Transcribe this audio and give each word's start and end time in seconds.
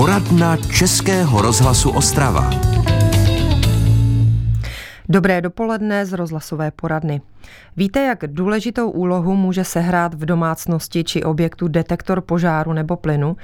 Poradna 0.00 0.56
Českého 0.56 1.42
rozhlasu 1.42 1.90
Ostrava. 1.90 2.69
Dobré 5.10 5.40
dopoledne 5.40 6.06
z 6.06 6.12
rozhlasové 6.12 6.70
poradny. 6.70 7.20
Víte, 7.76 8.00
jak 8.00 8.18
důležitou 8.26 8.90
úlohu 8.90 9.36
může 9.36 9.64
sehrát 9.64 10.14
v 10.14 10.24
domácnosti 10.24 11.04
či 11.04 11.22
objektu 11.22 11.68
detektor 11.68 12.20
požáru 12.20 12.72
nebo 12.72 12.96
plynu? 12.96 13.36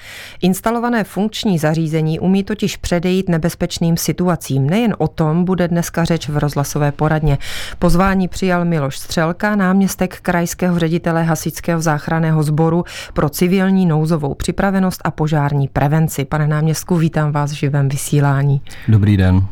Instalované 0.42 1.04
funkční 1.04 1.58
zařízení 1.58 2.20
umí 2.20 2.44
totiž 2.44 2.76
předejít 2.76 3.28
nebezpečným 3.28 3.96
situacím. 3.96 4.70
Nejen 4.70 4.94
o 4.98 5.08
tom 5.08 5.44
bude 5.44 5.68
dneska 5.68 6.04
řeč 6.04 6.28
v 6.28 6.36
rozhlasové 6.36 6.92
poradně. 6.92 7.38
Pozvání 7.78 8.28
přijal 8.28 8.64
Miloš 8.64 8.98
Střelka, 8.98 9.56
náměstek 9.56 10.20
krajského 10.20 10.78
ředitele 10.78 11.22
Hasičského 11.22 11.80
záchranného 11.80 12.42
sboru 12.42 12.84
pro 13.12 13.28
civilní 13.28 13.86
nouzovou 13.86 14.34
připravenost 14.34 15.00
a 15.04 15.10
požární 15.10 15.68
prevenci. 15.68 16.24
Pane 16.24 16.46
náměstku, 16.46 16.96
vítám 16.96 17.32
vás 17.32 17.50
v 17.50 17.54
živém 17.54 17.88
vysílání. 17.88 18.60
Dobrý 18.88 19.16
den. 19.16 19.42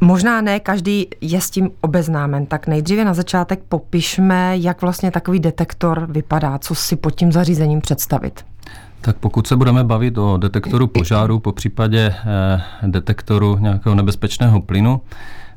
Možná 0.00 0.40
ne 0.40 0.60
každý 0.60 1.06
je 1.20 1.40
s 1.40 1.50
tím 1.50 1.70
obeznámen, 1.80 2.46
tak 2.46 2.66
nejdříve 2.66 3.04
na 3.04 3.14
začátek 3.14 3.60
popišme, 3.68 4.58
jak 4.58 4.82
vlastně 4.82 5.10
takový 5.10 5.40
detektor 5.40 6.06
vypadá, 6.10 6.58
co 6.58 6.74
si 6.74 6.96
pod 6.96 7.10
tím 7.10 7.32
zařízením 7.32 7.80
představit. 7.80 8.44
Tak 9.00 9.16
pokud 9.16 9.46
se 9.46 9.56
budeme 9.56 9.84
bavit 9.84 10.18
o 10.18 10.36
detektoru 10.36 10.86
požáru, 10.86 11.38
po 11.38 11.52
případě 11.52 12.14
eh, 12.14 12.62
detektoru 12.86 13.58
nějakého 13.60 13.94
nebezpečného 13.94 14.60
plynu, 14.60 15.00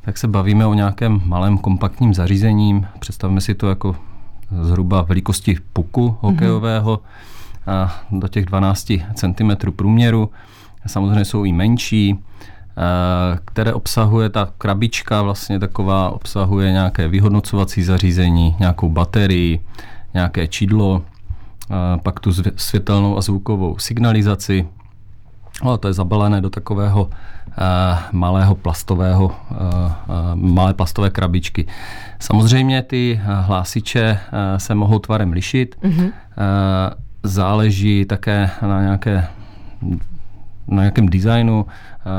tak 0.05 0.17
se 0.17 0.27
bavíme 0.27 0.65
o 0.65 0.73
nějakém 0.73 1.21
malém 1.25 1.57
kompaktním 1.57 2.13
zařízením. 2.13 2.87
Představíme 2.99 3.41
si 3.41 3.55
to 3.55 3.69
jako 3.69 3.95
zhruba 4.61 5.01
velikosti 5.01 5.57
puku 5.73 6.17
hokejového 6.21 6.99
a 7.67 8.01
do 8.11 8.27
těch 8.27 8.45
12 8.45 8.91
cm 9.13 9.71
průměru. 9.75 10.29
Samozřejmě 10.87 11.25
jsou 11.25 11.43
i 11.43 11.51
menší. 11.51 12.19
Eh, 12.77 13.39
které 13.45 13.73
obsahuje 13.73 14.29
ta 14.29 14.47
krabička, 14.57 15.21
vlastně 15.21 15.59
taková 15.59 16.09
obsahuje 16.09 16.71
nějaké 16.71 17.07
vyhodnocovací 17.07 17.83
zařízení, 17.83 18.55
nějakou 18.59 18.89
baterii, 18.89 19.65
nějaké 20.13 20.47
čidlo, 20.47 21.01
eh, 21.71 21.75
pak 22.03 22.19
tu 22.19 22.31
světelnou 22.55 23.17
a 23.17 23.21
zvukovou 23.21 23.77
signalizaci. 23.77 24.67
Ale 25.61 25.77
to 25.77 25.87
je 25.87 25.93
zabalené 25.93 26.41
do 26.41 26.49
takového 26.49 27.03
uh, 27.03 27.11
malého 28.11 28.55
plastového, 28.55 29.35
malé 30.33 30.73
plastové 30.73 31.09
krabičky. 31.09 31.67
Samozřejmě 32.19 32.81
ty 32.81 33.21
hlásiče 33.23 34.19
se 34.57 34.75
mohou 34.75 34.99
tvarem 34.99 35.31
lišit. 35.31 35.75
Mm-hmm. 35.83 36.11
Záleží 37.23 38.05
také 38.05 38.49
na 38.61 38.81
nějaké 38.81 39.27
na 40.71 40.81
nějakém 40.81 41.09
designu, 41.09 41.65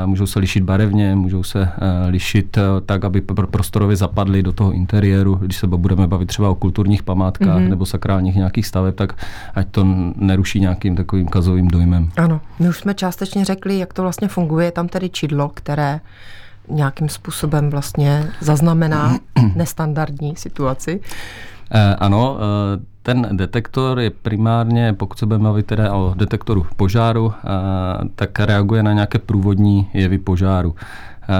eh, 0.03 0.05
můžou 0.05 0.25
se 0.25 0.39
lišit 0.39 0.63
barevně, 0.63 1.15
můžou 1.15 1.43
se 1.43 1.61
eh, 1.61 2.09
lišit 2.09 2.57
eh, 2.57 2.61
tak, 2.85 3.03
aby 3.03 3.21
prostorově 3.51 3.95
zapadly 3.95 4.43
do 4.43 4.51
toho 4.51 4.71
interiéru. 4.71 5.35
Když 5.35 5.57
se 5.57 5.67
budeme 5.67 6.07
bavit 6.07 6.25
třeba 6.25 6.49
o 6.49 6.55
kulturních 6.55 7.03
památkách 7.03 7.47
mm-hmm. 7.47 7.69
nebo 7.69 7.85
sakrálních 7.85 8.35
nějakých 8.35 8.67
staveb, 8.67 8.95
tak 8.95 9.13
ať 9.55 9.67
to 9.67 9.85
neruší 10.15 10.59
nějakým 10.59 10.95
takovým 10.95 11.27
kazovým 11.27 11.67
dojmem. 11.67 12.09
Ano, 12.17 12.41
my 12.59 12.69
už 12.69 12.79
jsme 12.79 12.93
částečně 12.93 13.45
řekli, 13.45 13.79
jak 13.79 13.93
to 13.93 14.01
vlastně 14.01 14.27
funguje. 14.27 14.67
Je 14.67 14.71
tam 14.71 14.87
tedy 14.87 15.09
čidlo, 15.09 15.49
které 15.49 15.99
nějakým 16.69 17.09
způsobem 17.09 17.69
vlastně 17.69 18.27
zaznamená 18.41 19.19
nestandardní 19.55 20.35
situaci. 20.35 20.99
Ano, 21.97 22.37
ten 23.03 23.27
detektor 23.31 23.99
je 23.99 24.09
primárně, 24.09 24.93
pokud 24.93 25.19
se 25.19 25.25
budeme 25.25 25.43
bavit 25.43 25.65
teda 25.65 25.93
o 25.93 26.13
detektoru 26.17 26.65
požáru, 26.75 27.33
tak 28.15 28.39
reaguje 28.39 28.83
na 28.83 28.93
nějaké 28.93 29.19
průvodní 29.19 29.89
jevy 29.93 30.17
požáru. 30.17 30.75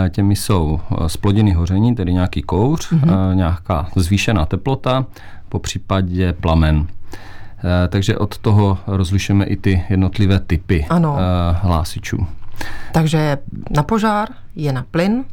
Těmi 0.09 0.35
jsou 0.35 0.79
splodiny 1.07 1.51
hoření, 1.51 1.95
tedy 1.95 2.13
nějaký 2.13 2.41
kouř, 2.41 2.91
mm-hmm. 2.91 3.35
nějaká 3.35 3.87
zvýšená 3.95 4.45
teplota, 4.45 5.05
po 5.49 5.59
případě 5.59 6.33
plamen. 6.33 6.87
Takže 7.89 8.17
od 8.17 8.37
toho 8.37 8.77
rozlišujeme 8.87 9.45
i 9.45 9.57
ty 9.57 9.83
jednotlivé 9.89 10.39
typy 10.39 10.85
ano. 10.89 11.17
hlásičů. 11.53 12.27
Takže 12.91 13.37
na 13.69 13.83
požár 13.83 14.29
je 14.55 14.73
na 14.73 14.85
plyn, 14.91 15.23
Eh, 15.23 15.32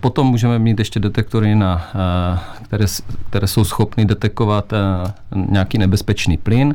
potom 0.00 0.26
můžeme 0.26 0.58
mít 0.58 0.78
ještě 0.78 1.00
detektory, 1.00 1.54
na, 1.54 1.90
eh, 1.94 2.38
které, 2.62 2.84
které 3.30 3.46
jsou 3.46 3.64
schopny 3.64 4.04
detekovat 4.04 4.72
eh, 4.72 4.76
nějaký 5.34 5.78
nebezpečný 5.78 6.36
plyn. 6.36 6.74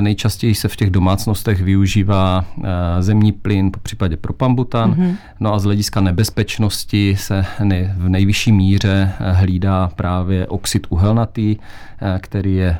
Nejčastěji 0.00 0.54
se 0.54 0.68
v 0.68 0.76
těch 0.76 0.90
domácnostech 0.90 1.62
využívá 1.62 2.44
zemní 3.00 3.32
plyn, 3.32 3.72
po 3.72 3.80
případě 3.80 4.16
propambutan. 4.16 4.94
Mm-hmm. 4.94 5.16
No 5.40 5.54
a 5.54 5.58
z 5.58 5.64
hlediska 5.64 6.00
nebezpečnosti 6.00 7.16
se 7.18 7.46
v 7.96 8.08
nejvyšší 8.08 8.52
míře 8.52 9.12
hlídá 9.18 9.90
právě 9.96 10.46
oxid 10.46 10.86
uhelnatý, 10.90 11.56
který 12.20 12.54
je 12.54 12.76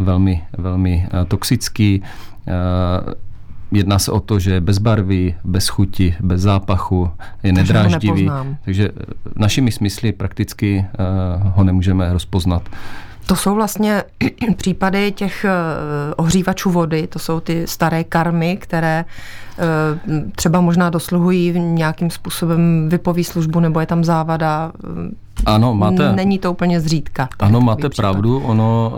velmi, 0.00 0.42
velmi 0.58 1.08
toxický 1.28 2.02
Jedná 3.72 3.98
se 3.98 4.12
o 4.12 4.20
to, 4.20 4.38
že 4.38 4.52
je 4.52 4.60
bez 4.60 4.78
barvy, 4.78 5.34
bez 5.44 5.68
chuti, 5.68 6.14
bez 6.20 6.40
zápachu, 6.40 7.10
je 7.42 7.52
nedráždivý. 7.52 8.30
Takže 8.64 8.90
eh, 8.96 9.04
našimi 9.36 9.72
smysly 9.72 10.12
prakticky 10.12 10.86
uh, 10.98 11.52
ho 11.54 11.64
nemůžeme 11.64 12.12
rozpoznat. 12.12 12.62
To 13.26 13.36
jsou 13.36 13.54
vlastně 13.54 14.02
případy 14.56 15.12
těch 15.12 15.44
eh, 15.44 15.50
ohřívačů 16.16 16.70
vody, 16.70 17.06
to 17.06 17.18
jsou 17.18 17.40
ty 17.40 17.66
staré 17.66 18.04
karmy, 18.04 18.56
které 18.56 19.04
třeba 20.34 20.60
možná 20.60 20.90
dosluhují 20.90 21.60
nějakým 21.60 22.10
způsobem 22.10 22.88
vypoví 22.88 23.24
službu 23.24 23.60
nebo 23.60 23.80
je 23.80 23.86
tam 23.86 24.04
závada. 24.04 24.72
Ano, 25.46 25.74
máte... 25.74 26.12
Není 26.12 26.38
to 26.38 26.52
úplně 26.52 26.80
zřídka. 26.80 27.28
Ano, 27.38 27.60
máte 27.60 27.88
případ. 27.88 28.02
pravdu. 28.02 28.38
Ono 28.38 28.92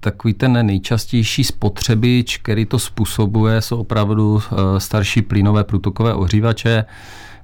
takový 0.00 0.34
ten 0.34 0.66
nejčastější 0.66 1.44
spotřebič, 1.44 2.38
který 2.38 2.66
to 2.66 2.78
způsobuje, 2.78 3.60
jsou 3.60 3.76
opravdu 3.76 4.40
eh, 4.42 4.80
starší 4.80 5.22
plynové 5.22 5.64
průtokové 5.64 6.14
ohřívače. 6.14 6.84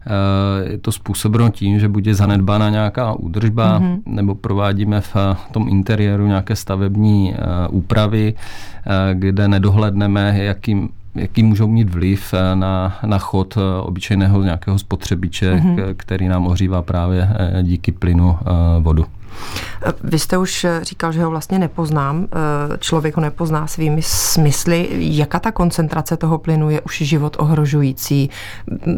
Eh, 0.06 0.70
je 0.70 0.78
to 0.78 0.92
způsobeno 0.92 1.50
tím, 1.50 1.80
že 1.80 1.88
bude 1.88 2.14
zanedbána 2.14 2.70
nějaká 2.70 3.12
údržba, 3.12 3.80
mm-hmm. 3.80 4.00
nebo 4.06 4.34
provádíme 4.34 5.00
v 5.00 5.16
eh, 5.16 5.36
tom 5.52 5.68
interiéru 5.68 6.26
nějaké 6.26 6.56
stavební 6.56 7.34
úpravy, 7.70 8.34
kde 9.14 9.48
nedohledneme, 9.48 10.34
jakým 10.44 10.88
jaký 11.14 11.42
můžou 11.42 11.68
mít 11.68 11.90
vliv 11.90 12.34
na, 12.54 12.98
na 13.06 13.18
chod 13.18 13.58
obyčejného 13.82 14.42
nějakého 14.42 14.78
spotřebiče, 14.78 15.54
mm-hmm. 15.54 15.94
který 15.96 16.28
nám 16.28 16.46
ohřívá 16.46 16.82
právě 16.82 17.28
díky 17.62 17.92
plynu 17.92 18.38
vodu. 18.80 19.06
Vy 20.04 20.18
jste 20.18 20.38
už 20.38 20.66
říkal, 20.82 21.12
že 21.12 21.24
ho 21.24 21.30
vlastně 21.30 21.58
nepoznám. 21.58 22.26
Člověk 22.78 23.16
ho 23.16 23.22
nepozná 23.22 23.66
svými 23.66 24.02
smysly. 24.02 24.88
Jaká 24.90 25.40
ta 25.40 25.52
koncentrace 25.52 26.16
toho 26.16 26.38
plynu 26.38 26.70
je 26.70 26.80
už 26.80 27.02
život 27.02 27.36
ohrožující? 27.38 28.30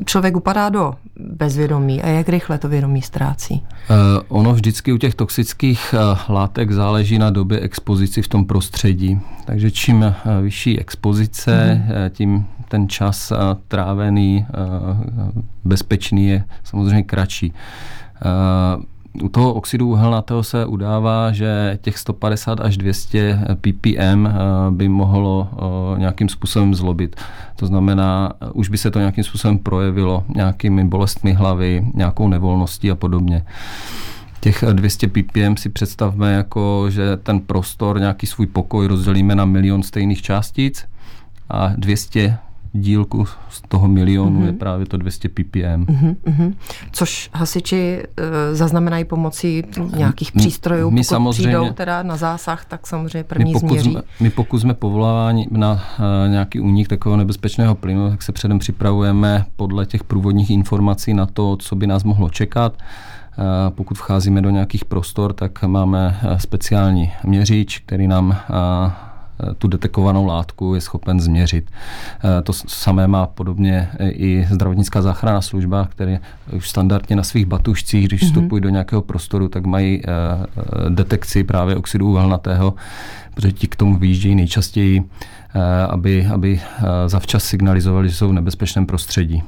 Člověk 0.05 0.37
upadá 0.37 0.69
do 0.69 0.95
bezvědomí 1.17 2.03
a 2.03 2.07
jak 2.07 2.29
rychle 2.29 2.59
to 2.59 2.69
vědomí 2.69 3.03
ztrácí? 3.03 3.63
Ono 4.29 4.53
vždycky 4.55 4.93
u 4.93 4.97
těch 4.97 5.15
toxických 5.15 5.95
látek 6.29 6.73
záleží 6.73 7.19
na 7.19 7.31
době 7.31 7.61
expozici 7.61 8.23
v 8.23 8.29
tom 8.29 8.45
prostředí. 8.45 9.21
Takže 9.45 9.71
čím 9.71 10.15
vyšší 10.43 10.81
expozice, 10.81 11.83
mm-hmm. 11.87 12.11
tím 12.11 12.47
ten 12.69 12.89
čas 12.89 13.33
trávený 13.69 14.47
bezpečný 15.65 16.29
je 16.29 16.45
samozřejmě 16.65 17.03
kratší. 17.03 17.53
U 19.23 19.29
toho 19.29 19.55
oxidu 19.55 19.89
uhelnatého 19.89 20.43
se 20.43 20.67
udává, 20.67 21.33
že 21.33 21.79
těch 21.83 21.99
150 21.99 22.61
až 22.61 22.77
200 22.77 23.41
ppm 23.61 24.27
eh, 24.27 24.33
by 24.71 24.89
mohlo 24.89 25.49
eh, 25.53 25.99
nějakým 25.99 26.29
způsobem 26.29 26.75
zlobit. 26.75 27.17
To 27.57 27.67
znamená, 27.67 28.33
eh, 28.41 28.51
už 28.53 28.69
by 28.69 28.79
se 28.79 28.91
to 28.91 28.99
nějakým 28.99 29.25
způsobem 29.25 29.59
projevilo 29.59 30.25
nějakými 30.35 30.85
bolestmi 30.85 31.33
hlavy, 31.33 31.87
nějakou 31.95 32.29
nevolností 32.29 32.91
a 32.91 32.95
podobně. 32.95 33.45
Těch 34.41 34.65
200 34.73 35.09
ppm 35.09 35.57
si 35.57 35.69
představme 35.69 36.33
jako, 36.33 36.87
že 36.89 37.17
ten 37.17 37.41
prostor, 37.41 37.99
nějaký 37.99 38.27
svůj 38.27 38.47
pokoj 38.47 38.87
rozdělíme 38.87 39.35
na 39.35 39.45
milion 39.45 39.83
stejných 39.83 40.23
částic 40.23 40.85
a 41.49 41.69
200 41.77 42.39
dílku 42.81 43.25
z 43.49 43.63
toho 43.69 43.89
milionu 43.89 44.41
mm-hmm. 44.41 44.47
je 44.47 44.53
právě 44.53 44.87
to 44.87 44.97
200 44.97 45.29
ppm. 45.29 45.85
Mm-hmm. 45.85 46.55
Což 46.93 47.31
hasiči 47.33 48.03
e, 48.17 48.55
zaznamenají 48.55 49.05
pomocí 49.05 49.65
nějakých 49.97 50.33
přístrojů, 50.33 50.91
my 50.91 51.01
pokud 51.01 51.05
samozřejmě, 51.05 51.43
přijdou 51.43 51.73
teda 51.73 52.03
na 52.03 52.17
zásah, 52.17 52.65
tak 52.65 52.87
samozřejmě 52.87 53.25
první 53.25 53.45
my 53.45 53.53
pokud 53.53 53.69
změří. 53.69 53.91
Jsme, 53.91 54.03
my 54.21 54.31
pokud 54.31 54.59
jsme 54.59 54.75
povoláváni 54.75 55.49
na 55.51 55.85
e, 56.25 56.29
nějaký 56.29 56.61
únik 56.61 56.89
takového 56.89 57.17
nebezpečného 57.17 57.75
plynu, 57.75 58.11
tak 58.11 58.23
se 58.23 58.33
předem 58.33 58.59
připravujeme 58.59 59.45
podle 59.57 59.87
těch 59.87 60.05
průvodních 60.05 60.51
informací 60.51 61.15
na 61.15 61.27
to, 61.27 61.57
co 61.57 61.77
by 61.77 61.87
nás 61.87 62.05
mohlo 62.05 62.31
čekat. 62.31 62.79
E, 62.79 63.71
pokud 63.71 63.99
vcházíme 63.99 64.43
do 64.43 64.51
nějakých 64.51 64.85
prostor, 64.85 65.33
tak 65.33 65.63
máme 65.63 66.21
speciální 66.37 67.13
měřič, 67.25 67.79
který 67.79 68.07
nám 68.07 68.37
tu 69.59 69.69
detekovanou 69.69 70.27
látku 70.27 70.75
je 70.75 70.81
schopen 70.81 71.21
změřit. 71.21 71.71
To 72.43 72.53
samé 72.53 73.09
má 73.09 73.27
podobně 73.27 73.89
i 74.01 74.47
zdravotnická 74.51 75.03
záchranná 75.03 75.41
služba, 75.41 75.89
které 75.91 76.19
už 76.53 76.69
standardně 76.69 77.17
na 77.17 77.23
svých 77.23 77.47
batušcích, 77.47 78.09
když 78.09 78.23
mhm. 78.23 78.31
vstupují 78.31 78.63
do 78.63 78.69
nějakého 78.69 79.03
prostoru, 79.03 79.49
tak 79.49 79.67
mají 79.67 80.03
detekci 80.89 81.45
právě 81.45 81.77
oxidu 81.77 82.11
uhelnatého, 82.11 82.75
protože 83.35 83.53
ti 83.53 83.69
k 83.69 83.77
tomu 83.77 83.99
vyjíždějí 83.99 84.35
nejčastěji, 84.35 85.05
aby, 85.89 86.27
aby 86.27 86.61
zavčas 87.07 87.45
signalizovali, 87.45 88.09
že 88.09 88.15
jsou 88.15 88.29
v 88.29 88.33
nebezpečném 88.33 88.87
prostředí. 88.87 89.43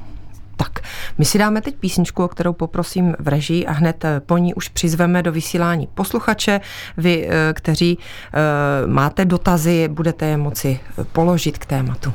Tak, 0.59 0.79
my 1.17 1.25
si 1.25 1.37
dáme 1.37 1.61
teď 1.61 1.75
písničku, 1.75 2.23
o 2.23 2.27
kterou 2.27 2.53
poprosím 2.53 3.15
v 3.19 3.27
režii 3.27 3.65
a 3.65 3.71
hned 3.71 4.05
eh, 4.05 4.19
po 4.19 4.37
ní 4.37 4.53
už 4.53 4.67
přizveme 4.67 5.23
do 5.23 5.31
vysílání 5.31 5.87
posluchače. 5.93 6.61
Vy, 6.97 7.27
eh, 7.29 7.53
kteří 7.53 7.97
eh, 7.97 8.87
máte 8.87 9.25
dotazy, 9.25 9.87
budete 9.87 10.25
je 10.25 10.37
moci 10.37 10.79
položit 11.11 11.57
k 11.57 11.65
tématu. 11.65 12.13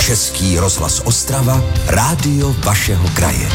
Český 0.00 0.58
rozhlas 0.58 1.00
Ostrava, 1.00 1.60
rádio 1.86 2.54
vašeho 2.64 3.08
kraje. 3.08 3.48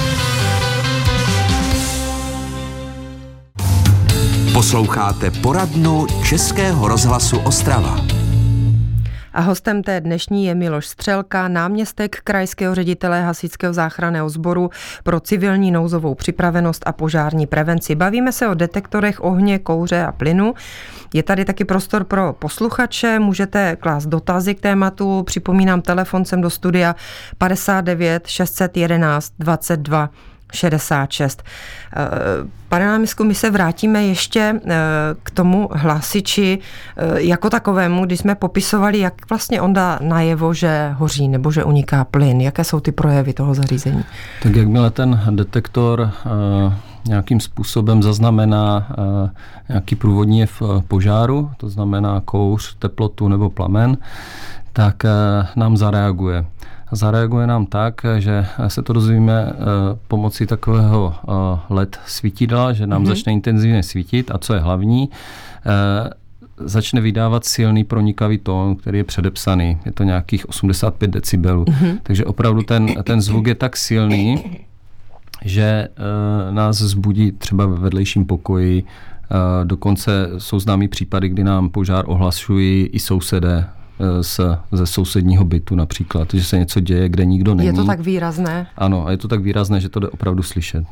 Posloucháte 4.53 5.31
poradnu 5.31 6.07
Českého 6.23 6.87
rozhlasu 6.87 7.39
Ostrava. 7.39 8.16
A 9.37 9.41
hostem 9.41 9.83
té 9.83 10.01
dnešní 10.01 10.45
je 10.45 10.55
Miloš 10.55 10.87
Střelka, 10.87 11.47
náměstek 11.47 12.21
krajského 12.23 12.75
ředitele 12.75 13.21
Hasičského 13.21 13.73
záchranného 13.73 14.29
sboru 14.29 14.69
pro 15.03 15.19
civilní 15.19 15.71
nouzovou 15.71 16.15
připravenost 16.15 16.83
a 16.85 16.91
požární 16.91 17.47
prevenci. 17.47 17.95
Bavíme 17.95 18.31
se 18.31 18.47
o 18.47 18.53
detektorech 18.53 19.23
ohně, 19.23 19.59
kouře 19.59 20.05
a 20.05 20.11
plynu. 20.11 20.53
Je 21.13 21.23
tady 21.23 21.45
taky 21.45 21.65
prostor 21.65 22.03
pro 22.03 22.33
posluchače, 22.33 23.19
můžete 23.19 23.75
klást 23.75 24.05
dotazy 24.05 24.55
k 24.55 24.61
tématu. 24.61 25.23
Připomínám 25.23 25.81
telefon 25.81 26.25
sem 26.25 26.41
do 26.41 26.49
studia 26.49 26.95
59 27.37 28.27
611 28.27 29.33
22 29.39 30.09
66. 30.53 31.43
Eh, 31.95 32.07
pane 32.69 32.85
náměstku, 32.85 33.23
my 33.23 33.35
se 33.35 33.51
vrátíme 33.51 34.03
ještě 34.03 34.61
eh, 34.65 34.75
k 35.23 35.31
tomu 35.31 35.69
hlásiči 35.71 36.59
eh, 36.97 37.21
jako 37.21 37.49
takovému, 37.49 38.05
když 38.05 38.19
jsme 38.19 38.35
popisovali, 38.35 38.99
jak 38.99 39.13
vlastně 39.29 39.61
on 39.61 39.73
dá 39.73 39.99
najevo, 40.01 40.53
že 40.53 40.91
hoří 40.97 41.27
nebo 41.27 41.51
že 41.51 41.63
uniká 41.63 42.03
plyn. 42.03 42.41
Jaké 42.41 42.63
jsou 42.63 42.79
ty 42.79 42.91
projevy 42.91 43.33
toho 43.33 43.53
zařízení? 43.53 44.03
Tak 44.43 44.55
jakmile 44.55 44.91
ten 44.91 45.21
detektor 45.29 46.11
nějakým 47.07 47.39
způsobem 47.39 48.03
zaznamená 48.03 48.87
nějaký 49.69 49.95
průvodní 49.95 50.39
jev 50.39 50.61
požáru, 50.87 51.51
to 51.57 51.69
znamená 51.69 52.21
kouř, 52.25 52.75
teplotu 52.79 53.27
nebo 53.27 53.49
plamen, 53.49 53.97
tak 54.73 55.03
nám 55.55 55.77
zareaguje 55.77 56.45
zareaguje 56.91 57.47
nám 57.47 57.65
tak, 57.65 58.01
že 58.19 58.45
se 58.67 58.81
to 58.81 58.93
dozvíme 58.93 59.51
eh, 59.51 59.55
pomocí 60.07 60.45
takového 60.45 61.15
eh, 61.17 61.31
LED 61.69 61.99
svítidla, 62.05 62.73
že 62.73 62.87
nám 62.87 63.03
mm-hmm. 63.03 63.07
začne 63.07 63.33
intenzivně 63.33 63.83
svítit 63.83 64.31
a 64.31 64.37
co 64.37 64.53
je 64.53 64.59
hlavní, 64.59 65.09
eh, 65.65 66.09
začne 66.57 67.01
vydávat 67.01 67.45
silný 67.45 67.83
pronikavý 67.83 68.37
tón, 68.37 68.75
který 68.75 68.97
je 68.97 69.03
předepsaný. 69.03 69.77
Je 69.85 69.91
to 69.91 70.03
nějakých 70.03 70.49
85 70.49 71.11
decibelů. 71.11 71.63
Mm-hmm. 71.63 71.99
Takže 72.03 72.25
opravdu 72.25 72.61
ten, 72.61 73.03
ten 73.03 73.21
zvuk 73.21 73.47
je 73.47 73.55
tak 73.55 73.77
silný, 73.77 74.43
že 75.45 75.87
uh, 75.87 76.55
nás 76.55 76.77
zbudí 76.77 77.31
třeba 77.31 77.65
ve 77.65 77.75
vedlejším 77.75 78.25
pokoji. 78.25 78.83
Uh, 78.83 79.67
dokonce 79.67 80.29
jsou 80.37 80.59
známý 80.59 80.87
případy, 80.87 81.29
kdy 81.29 81.43
nám 81.43 81.69
požár 81.69 82.05
ohlašují 82.07 82.85
i 82.85 82.99
sousedé 82.99 83.65
z, 84.21 84.39
ze 84.71 84.85
sousedního 84.85 85.45
bytu 85.45 85.75
například, 85.75 86.33
že 86.33 86.43
se 86.43 86.57
něco 86.57 86.79
děje, 86.79 87.09
kde 87.09 87.25
nikdo 87.25 87.55
není. 87.55 87.67
Je 87.67 87.73
to 87.73 87.85
tak 87.85 87.99
výrazné? 87.99 88.67
Ano, 88.77 89.07
a 89.07 89.11
je 89.11 89.17
to 89.17 89.27
tak 89.27 89.41
výrazné, 89.41 89.79
že 89.79 89.89
to 89.89 89.99
jde 89.99 90.09
opravdu 90.09 90.43
slyšet. 90.43 90.83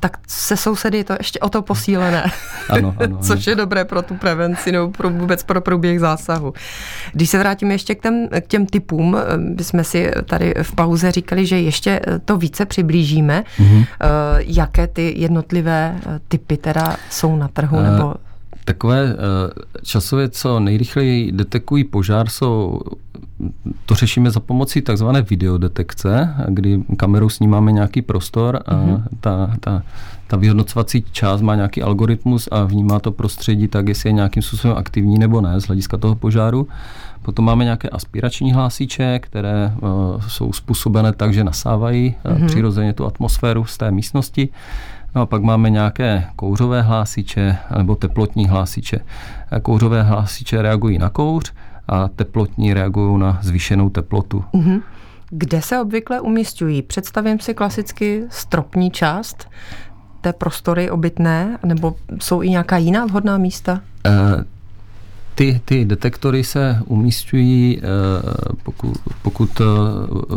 Tak 0.00 0.18
se 0.28 0.56
sousedy 0.56 0.98
je 0.98 1.04
to 1.04 1.14
ještě 1.18 1.38
o 1.40 1.48
to 1.48 1.62
posílené. 1.62 2.24
ano, 2.68 2.94
ano, 3.04 3.18
Což 3.22 3.46
je 3.46 3.54
dobré 3.54 3.84
pro 3.84 4.02
tu 4.02 4.14
prevenci 4.14 4.72
nebo 4.72 4.90
pro, 4.90 5.10
vůbec 5.10 5.42
pro 5.42 5.60
průběh 5.60 6.00
zásahu. 6.00 6.54
Když 7.12 7.30
se 7.30 7.38
vrátíme 7.38 7.74
ještě 7.74 7.94
k, 7.94 8.02
těm, 8.02 8.28
k 8.40 8.46
těm 8.46 8.66
typům, 8.66 9.16
eh, 9.58 9.64
jsme 9.64 9.84
si 9.84 10.10
tady 10.24 10.54
v 10.62 10.74
pauze 10.74 11.12
říkali, 11.12 11.46
že 11.46 11.60
ještě 11.60 12.00
to 12.24 12.36
více 12.36 12.66
přiblížíme. 12.66 13.44
Mm-hmm. 13.58 13.86
Jaké 14.38 14.86
ty 14.86 15.14
jednotlivé 15.16 15.96
eh, 16.06 16.20
typy 16.28 16.56
teda 16.56 16.96
jsou 17.10 17.36
na 17.36 17.48
trhu? 17.48 17.80
Nebo 17.80 18.14
Takové 18.68 19.14
eh, 19.14 19.16
časově, 19.82 20.28
co 20.28 20.60
nejrychleji 20.60 21.32
detekují 21.32 21.84
požár, 21.84 22.28
jsou, 22.28 22.80
to 23.86 23.94
řešíme 23.94 24.30
za 24.30 24.40
pomocí 24.40 24.82
takzvané 24.82 25.22
videodetekce, 25.22 26.34
kdy 26.48 26.82
kamerou 26.96 27.28
snímáme 27.28 27.72
nějaký 27.72 28.02
prostor 28.02 28.62
a 28.66 28.74
mm-hmm. 28.74 29.02
ta, 29.20 29.56
ta, 29.60 29.82
ta 30.26 30.36
vyhodnocovací 30.36 31.04
část 31.12 31.40
má 31.40 31.54
nějaký 31.54 31.82
algoritmus 31.82 32.48
a 32.50 32.64
vnímá 32.64 33.00
to 33.00 33.12
prostředí 33.12 33.68
tak, 33.68 33.88
jestli 33.88 34.08
je 34.08 34.12
nějakým 34.12 34.42
způsobem 34.42 34.76
aktivní 34.76 35.18
nebo 35.18 35.40
ne 35.40 35.60
z 35.60 35.64
hlediska 35.64 35.96
toho 35.96 36.14
požáru. 36.14 36.68
Potom 37.22 37.44
máme 37.44 37.64
nějaké 37.64 37.88
aspirační 37.88 38.52
hlásiče, 38.52 39.18
které 39.18 39.72
uh, 39.80 40.20
jsou 40.28 40.52
způsobené 40.52 41.12
tak, 41.12 41.34
že 41.34 41.44
nasávají 41.44 42.14
mm-hmm. 42.24 42.46
přirozeně 42.46 42.92
tu 42.92 43.06
atmosféru 43.06 43.64
z 43.64 43.78
té 43.78 43.90
místnosti. 43.90 44.48
No 45.14 45.22
a 45.22 45.26
pak 45.26 45.42
máme 45.42 45.70
nějaké 45.70 46.24
kouřové 46.36 46.82
hlásiče 46.82 47.58
nebo 47.78 47.96
teplotní 47.96 48.46
hlásiče. 48.46 49.00
Kouřové 49.62 50.02
hlásiče 50.02 50.62
reagují 50.62 50.98
na 50.98 51.08
kouř 51.08 51.52
a 51.88 52.08
teplotní 52.08 52.74
reagují 52.74 53.20
na 53.20 53.38
zvýšenou 53.42 53.90
teplotu. 53.90 54.44
Mm-hmm. 54.54 54.82
Kde 55.30 55.62
se 55.62 55.80
obvykle 55.80 56.20
umístují? 56.20 56.82
Představím 56.82 57.40
si 57.40 57.54
klasicky 57.54 58.24
stropní 58.28 58.90
část 58.90 59.48
té 60.20 60.32
prostory 60.32 60.90
obytné, 60.90 61.58
nebo 61.64 61.94
jsou 62.20 62.42
i 62.42 62.50
nějaká 62.50 62.76
jiná 62.76 63.06
vhodná 63.06 63.38
místa? 63.38 63.80
E, 64.06 64.10
ty, 65.38 65.60
ty 65.64 65.84
detektory 65.84 66.44
se 66.44 66.78
umístují, 66.86 67.78
eh, 67.78 67.82
pokud, 68.62 68.96
pokud 69.22 69.60
eh, 69.60 69.64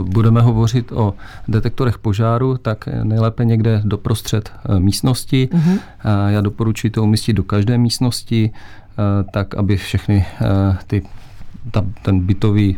budeme 0.03 0.42
hovořit 0.42 0.92
o 0.92 1.13
detektorech 1.48 1.98
požáru, 1.98 2.57
tak 2.57 2.86
nejlépe 3.03 3.45
někde 3.45 3.81
doprostřed 3.86 4.51
eh, 4.53 4.80
místnosti. 4.80 5.50
Mm-hmm. 5.51 5.80
Já 6.27 6.42
doporučuji 6.42 6.89
to 6.89 7.03
umístit 7.03 7.33
do 7.33 7.44
každé 7.44 7.77
místnosti, 7.77 8.51
tak 9.33 9.56
aby 9.56 9.77
všechny 9.77 10.25
ty, 10.88 11.01
ta, 11.71 11.86
ten 12.01 12.19
bytový 12.19 12.77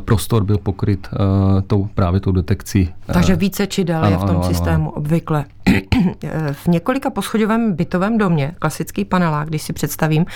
prostor 0.00 0.44
byl 0.44 0.58
pokryt 0.58 1.08
uh, 1.12 1.60
tou, 1.60 1.88
právě 1.94 2.20
tou 2.20 2.32
detekcí. 2.32 2.94
Takže 3.06 3.36
více 3.36 3.66
čidel 3.66 4.04
ano, 4.04 4.10
je 4.10 4.16
v 4.16 4.24
tom 4.24 4.36
ano, 4.36 4.42
systému 4.42 4.84
ano. 4.84 4.90
obvykle. 4.90 5.44
v 6.52 6.66
několika 6.66 7.10
poschodovém 7.10 7.72
bytovém 7.72 8.18
domě, 8.18 8.54
klasický 8.58 9.04
panelák, 9.04 9.48
když 9.48 9.62
si 9.62 9.72
představím, 9.72 10.26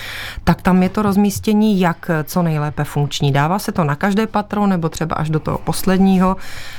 tak 0.43 0.61
tam 0.61 0.83
je 0.83 0.89
to 0.89 1.01
rozmístění 1.01 1.79
jak 1.79 2.11
co 2.23 2.43
nejlépe 2.43 2.83
funkční. 2.83 3.31
Dává 3.31 3.59
se 3.59 3.71
to 3.71 3.83
na 3.83 3.95
každé 3.95 4.27
patro 4.27 4.67
nebo 4.67 4.89
třeba 4.89 5.15
až 5.15 5.29
do 5.29 5.39
toho 5.39 5.57
posledního. 5.57 6.35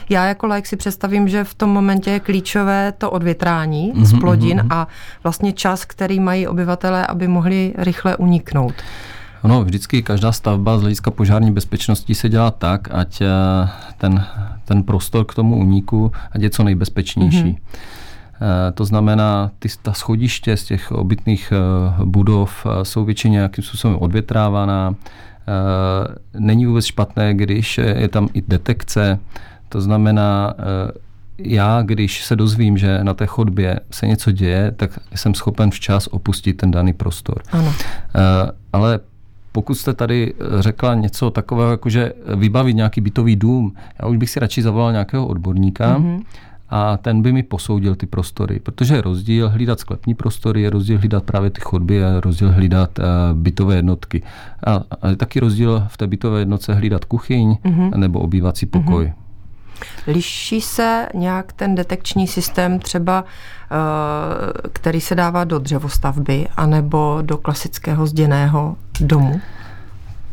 Já 0.09 0.25
jako 0.25 0.47
like 0.47 0.69
si 0.69 0.77
představím, 0.77 1.29
že 1.29 1.45
v 1.45 1.55
tom 1.55 1.71
momentě 1.71 2.11
je 2.11 2.21
klíčové 2.21 2.93
to 2.99 3.11
odvětrání 3.11 3.93
mm-hmm, 3.93 4.05
z 4.05 4.21
plodin 4.21 4.59
mm-hmm. 4.59 4.77
a 4.77 4.89
vlastně 5.23 5.53
čas, 5.53 5.85
který 5.85 6.21
mají 6.21 6.47
obyvatelé, 6.47 7.07
aby 7.07 7.29
mohli 7.29 7.75
rychle 7.77 8.17
uniknout. 8.17 8.75
Ono 9.45 9.65
vždycky 9.65 10.03
každá 10.03 10.33
stavba 10.33 10.79
z 10.79 10.81
hlediska 10.81 11.11
požární 11.11 11.53
bezpečnosti 11.53 12.15
se 12.15 12.29
dělá 12.29 12.51
tak, 12.51 12.89
ať 12.91 13.21
eh, 13.21 13.29
ten, 13.99 14.25
ten 14.65 14.83
prostor 14.83 15.25
k 15.25 15.35
tomu 15.35 15.57
úniku 15.57 16.13
ať 16.33 16.43
je 16.43 16.51
co 16.51 16.63
nejbezpečnější. 16.65 17.45
Mm-hmm. 17.45 18.73
To 18.75 18.85
znamená, 18.85 19.51
ty, 19.59 19.69
ta 19.83 19.93
schodiště 19.93 20.57
z 20.57 20.65
těch 20.65 20.93
obytných 20.93 21.53
eh, 21.53 22.05
budov 22.05 22.67
jsou 22.83 23.05
většině 23.05 23.33
nějakým 23.33 23.65
způsobem 23.65 23.99
odvětrávaná. 24.01 24.95
Není 26.39 26.67
vůbec 26.67 26.85
špatné, 26.85 27.35
když 27.35 27.79
je 27.79 28.09
tam 28.09 28.29
i 28.33 28.43
detekce. 28.49 29.19
To 29.69 29.81
znamená, 29.81 30.55
já, 31.39 31.83
když 31.83 32.25
se 32.25 32.37
dozvím, 32.37 32.79
že 32.79 33.05
na 33.05 33.15
té 33.15 33.27
chodbě 33.27 33.81
se 33.91 34.07
něco 34.07 34.33
děje, 34.33 34.73
tak 34.77 34.99
jsem 35.15 35.35
schopen 35.35 35.71
včas 35.71 36.07
opustit 36.07 36.57
ten 36.57 36.71
daný 36.71 36.93
prostor. 36.93 37.43
Ano. 37.53 37.75
Ale 38.73 39.01
pokud 39.55 39.75
jste 39.75 39.95
tady 39.95 40.35
eh, 40.35 40.63
řekla 40.63 40.95
něco 40.95 41.31
takového, 41.31 41.71
jako 41.71 41.89
že 41.89 42.13
vybavit 42.37 42.77
nějaký 42.77 43.01
bytový 43.01 43.37
dům, 43.37 43.73
já 44.03 44.09
už 44.09 44.17
bych 44.17 44.31
si 44.31 44.41
radši 44.41 44.63
zavolal 44.63 44.93
nějakého 44.93 45.27
odborníka, 45.27 45.99
mm-hmm 45.99 46.23
a 46.69 46.97
ten 46.97 47.23
by 47.23 47.33
mi 47.33 47.43
posoudil 47.43 47.95
ty 47.95 48.07
prostory, 48.07 48.61
protože 48.61 48.95
je 48.95 49.01
rozdíl 49.01 49.49
hlídat 49.49 49.81
sklepní 49.81 50.15
prostory, 50.15 50.63
je 50.63 50.71
rozdíl 50.71 50.99
hlídat 50.99 51.25
právě 51.25 51.51
ty 51.51 51.61
chodby, 51.61 51.95
je 51.95 52.21
rozdíl 52.21 52.53
hlídat 52.53 52.99
uh, 52.99 53.05
bytové 53.39 53.77
jednotky. 53.77 54.23
A, 54.67 54.83
a 55.03 55.09
je 55.09 55.17
taky 55.17 55.41
rozdíl 55.41 55.85
v 55.89 55.97
té 55.97 56.07
bytové 56.07 56.39
jednotce 56.39 56.75
hlídat 56.75 57.05
kuchyň 57.05 57.53
mm-hmm. 57.65 57.97
nebo 57.97 58.21
obývací 58.21 58.67
pokoj. 58.67 59.05
Mm-hmm. 59.05 59.24
Liší 60.07 60.61
se 60.61 61.09
nějak 61.15 61.53
ten 61.53 61.75
detekční 61.75 62.27
systém 62.27 62.79
třeba, 62.79 63.25
eh, 63.25 64.69
který 64.73 65.01
se 65.01 65.15
dává 65.15 65.45
do 65.45 65.59
dřevostavby, 65.59 66.49
anebo 66.57 67.19
do 67.23 67.37
klasického 67.37 68.07
zděného 68.07 68.77
domu? 69.01 69.41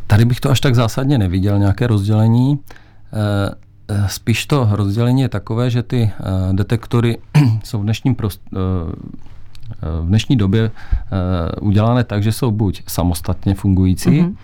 Tady 0.06 0.24
bych 0.24 0.40
to 0.40 0.50
až 0.50 0.60
tak 0.60 0.74
zásadně 0.74 1.18
neviděl, 1.18 1.58
nějaké 1.58 1.86
rozdělení. 1.86 2.58
Eh, 3.12 3.54
eh, 3.88 4.08
spíš 4.08 4.46
to 4.46 4.68
rozdělení 4.70 5.22
je 5.22 5.28
takové, 5.28 5.70
že 5.70 5.82
ty 5.82 6.12
detektory 6.52 7.18
jsou 7.64 7.80
v 7.80 7.82
dnešním 7.82 8.14
prost, 8.14 8.40
v 9.80 10.06
dnešní 10.06 10.36
době 10.36 10.70
udělané 11.60 12.04
tak, 12.04 12.22
že 12.22 12.32
jsou 12.32 12.50
buď 12.50 12.82
samostatně 12.86 13.54
fungující, 13.54 14.10
mm-hmm. 14.10 14.34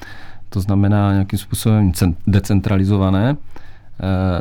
to 0.48 0.60
znamená 0.60 1.12
nějakým 1.12 1.38
způsobem 1.38 1.92
decentralizované, 2.26 3.36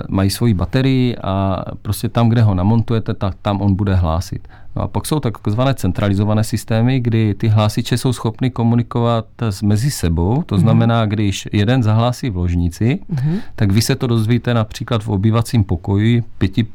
mají 0.09 0.29
svoji 0.29 0.53
baterii 0.53 1.17
a 1.17 1.65
prostě 1.81 2.09
tam, 2.09 2.29
kde 2.29 2.41
ho 2.41 2.55
namontujete, 2.55 3.13
tak 3.13 3.35
tam 3.41 3.61
on 3.61 3.75
bude 3.75 3.95
hlásit. 3.95 4.47
No 4.75 4.81
a 4.81 4.87
pak 4.87 5.05
jsou 5.05 5.19
takzvané 5.19 5.73
centralizované 5.73 6.43
systémy, 6.43 6.99
kdy 6.99 7.33
ty 7.33 7.47
hlásiče 7.47 7.97
jsou 7.97 8.13
schopny 8.13 8.49
komunikovat 8.49 9.25
mezi 9.63 9.91
sebou, 9.91 10.43
to 10.43 10.55
mhm. 10.55 10.61
znamená, 10.61 11.05
když 11.05 11.47
jeden 11.53 11.83
zahlásí 11.83 12.29
v 12.29 12.37
ložnici, 12.37 12.99
mm-hmm. 13.13 13.39
tak 13.55 13.71
vy 13.71 13.81
se 13.81 13.95
to 13.95 14.07
dozvíte 14.07 14.53
například 14.53 15.03
v 15.03 15.09
obývacím 15.09 15.63
pokoji 15.63 16.23
pěti 16.37 16.67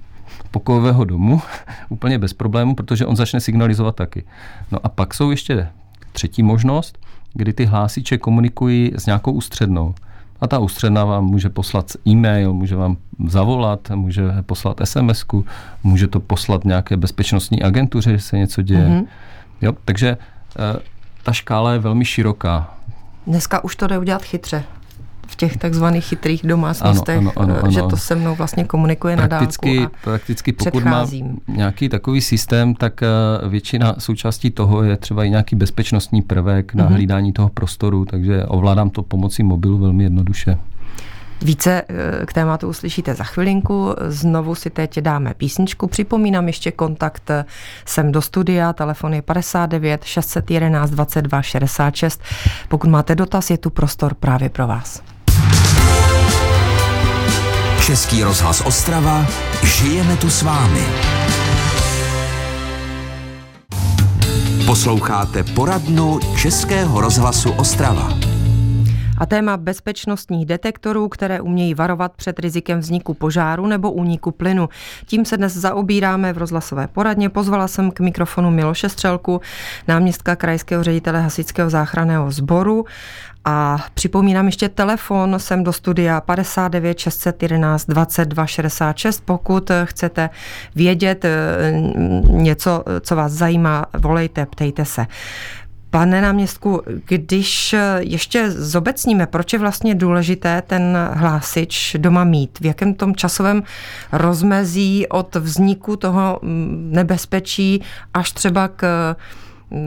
pokojového 0.51 1.05
domu 1.05 1.41
úplně 1.89 2.19
bez 2.19 2.33
problému, 2.33 2.75
protože 2.75 3.07
on 3.07 3.17
začne 3.17 3.41
signalizovat 3.41 3.97
taky. 3.97 4.25
No 4.73 4.79
a 4.83 4.89
pak 4.89 5.15
jsou 5.15 5.31
ještě 5.31 5.69
třetí 6.12 6.43
možnost, 6.43 6.99
kdy 7.35 7.53
ty 7.53 7.65
hlásiče 7.65 8.19
komunikují 8.19 8.93
s 8.95 9.07
nějakou 9.07 9.33
ústřednou. 9.33 9.95
A 10.43 10.47
ta 10.47 10.59
ústředna 10.59 11.05
vám 11.05 11.25
může 11.25 11.49
poslat 11.49 11.87
e-mail, 12.07 12.53
může 12.53 12.77
vám 12.77 12.97
zavolat, 13.27 13.91
může 13.95 14.23
poslat 14.43 14.81
sms 14.85 15.25
může 15.83 16.09
to 16.09 16.21
poslat 16.21 16.65
nějaké 16.65 16.97
bezpečnostní 16.97 17.63
agentuře, 17.63 18.11
že 18.11 18.21
se 18.21 18.39
něco 18.39 18.63
děje. 18.63 18.89
Mm-hmm. 18.89 19.07
Jo, 19.61 19.73
takže 19.85 20.09
e, 20.09 20.17
ta 21.23 21.33
škála 21.33 21.73
je 21.73 21.79
velmi 21.79 22.05
široká. 22.05 22.75
Dneska 23.27 23.65
už 23.65 23.77
to 23.77 23.87
jde 23.87 23.99
udělat 23.99 24.23
chytře 24.23 24.65
v 25.26 25.37
těch 25.37 25.57
takzvaných 25.57 26.05
chytrých 26.05 26.47
domácnostech, 26.47 27.19
ano, 27.19 27.33
ano, 27.37 27.55
ano, 27.55 27.62
ano. 27.62 27.73
že 27.73 27.83
to 27.83 27.97
se 27.97 28.14
mnou 28.14 28.35
vlastně 28.35 28.64
komunikuje 28.64 29.17
prakticky, 29.17 29.76
na 29.76 29.81
dálku 29.81 29.95
a 29.95 29.99
Prakticky 30.05 30.52
pokud 30.52 30.85
mám 30.85 31.09
nějaký 31.49 31.88
takový 31.88 32.21
systém, 32.21 32.75
tak 32.75 33.02
eh, 33.02 33.09
většina 33.49 33.95
součástí 33.99 34.50
toho 34.50 34.83
je 34.83 34.97
třeba 34.97 35.25
i 35.25 35.31
nějaký 35.31 35.57
bezpečnostní 35.57 36.23
prvek 36.23 36.75
na 36.75 36.85
mm-hmm. 36.85 36.93
hlídání 36.93 37.33
toho 37.33 37.49
prostoru, 37.49 38.05
takže 38.05 38.45
ovládám 38.47 38.91
to 38.91 39.02
pomocí 39.02 39.43
mobilu 39.43 39.79
velmi 39.79 40.05
jednoduše. 40.05 40.59
Více 41.43 41.83
eh, 41.88 42.26
k 42.26 42.33
tématu 42.33 42.69
uslyšíte 42.69 43.14
za 43.14 43.25
chvilinku. 43.25 43.95
Znovu 44.07 44.55
si 44.55 44.71
teď 44.71 45.00
dáme 45.00 45.35
písničku. 45.35 45.87
Připomínám 45.87 46.47
ještě 46.47 46.71
kontakt 46.71 47.31
eh, 47.31 47.45
sem 47.85 48.12
do 48.12 48.23
studia. 48.23 48.73
Telefon 48.73 49.14
je 49.14 49.23
59 49.23 50.05
611 50.05 50.91
22 50.91 51.43
66. 51.43 52.23
Pokud 52.69 52.91
máte 52.91 53.14
dotaz, 53.14 53.50
je 53.50 53.59
tu 53.59 53.71
prostor 53.71 54.14
právě 54.14 54.49
pro 54.49 54.67
vás. 54.67 55.12
Český 57.87 58.23
rozhlas 58.23 58.61
Ostrava, 58.61 59.27
žijeme 59.62 60.17
tu 60.17 60.31
s 60.31 60.43
vámi. 60.43 60.85
Posloucháte 64.67 65.45
poradnu 65.45 66.21
Českého 66.37 67.01
rozhlasu 67.01 67.53
Ostrava. 67.53 68.09
A 69.19 69.27
téma 69.27 69.57
bezpečnostních 69.57 70.47
detektorů, 70.47 71.09
které 71.09 71.41
umějí 71.41 71.75
varovat 71.75 72.12
před 72.17 72.39
rizikem 72.39 72.79
vzniku 72.79 73.15
požáru 73.15 73.67
nebo 73.67 73.93
úniku 73.93 74.31
plynu. 74.31 74.69
Tím 75.07 75.25
se 75.25 75.37
dnes 75.37 75.57
zaobíráme 75.57 76.33
v 76.33 76.39
rozhlasové 76.39 76.89
poradně. 76.89 77.29
Pozvala 77.29 77.69
jsem 77.69 77.91
k 77.91 78.01
mikrofonu 78.01 78.51
Miloše 78.51 78.89
Střelku, 78.89 79.41
náměstka 79.89 80.37
krajského 80.37 80.83
ředitele 80.83 81.23
hasičského 81.23 81.71
záchranného 81.71 82.31
sboru 82.31 82.85
a 83.45 83.85
připomínám 83.95 84.47
ještě 84.47 84.69
telefon 84.69 85.35
sem 85.39 85.65
do 85.65 85.73
studia 85.73 86.21
59 86.21 86.99
611 86.99 87.87
22 87.87 88.47
66. 88.47 89.23
Pokud 89.25 89.71
chcete 89.85 90.31
vědět 90.75 91.25
eh, 91.25 91.73
něco, 92.29 92.85
co 93.01 93.17
vás 93.17 93.33
zajímá, 93.33 93.87
volejte, 93.99 94.47
ptejte 94.47 94.85
se. 94.85 95.07
Pane 95.91 96.21
náměstku, 96.21 96.83
když 97.07 97.75
ještě 97.99 98.51
zobecníme, 98.51 99.27
proč 99.27 99.53
je 99.53 99.59
vlastně 99.59 99.95
důležité 99.95 100.63
ten 100.63 100.99
hlásič 101.13 101.97
doma 101.99 102.25
mít? 102.25 102.59
V 102.61 102.65
jakém 102.65 102.95
tom 102.95 103.15
časovém 103.15 103.63
rozmezí 104.13 105.09
od 105.09 105.37
vzniku 105.37 105.97
toho 105.97 106.41
nebezpečí 106.91 107.83
až 108.15 108.33
třeba 108.33 108.69
k 108.69 109.15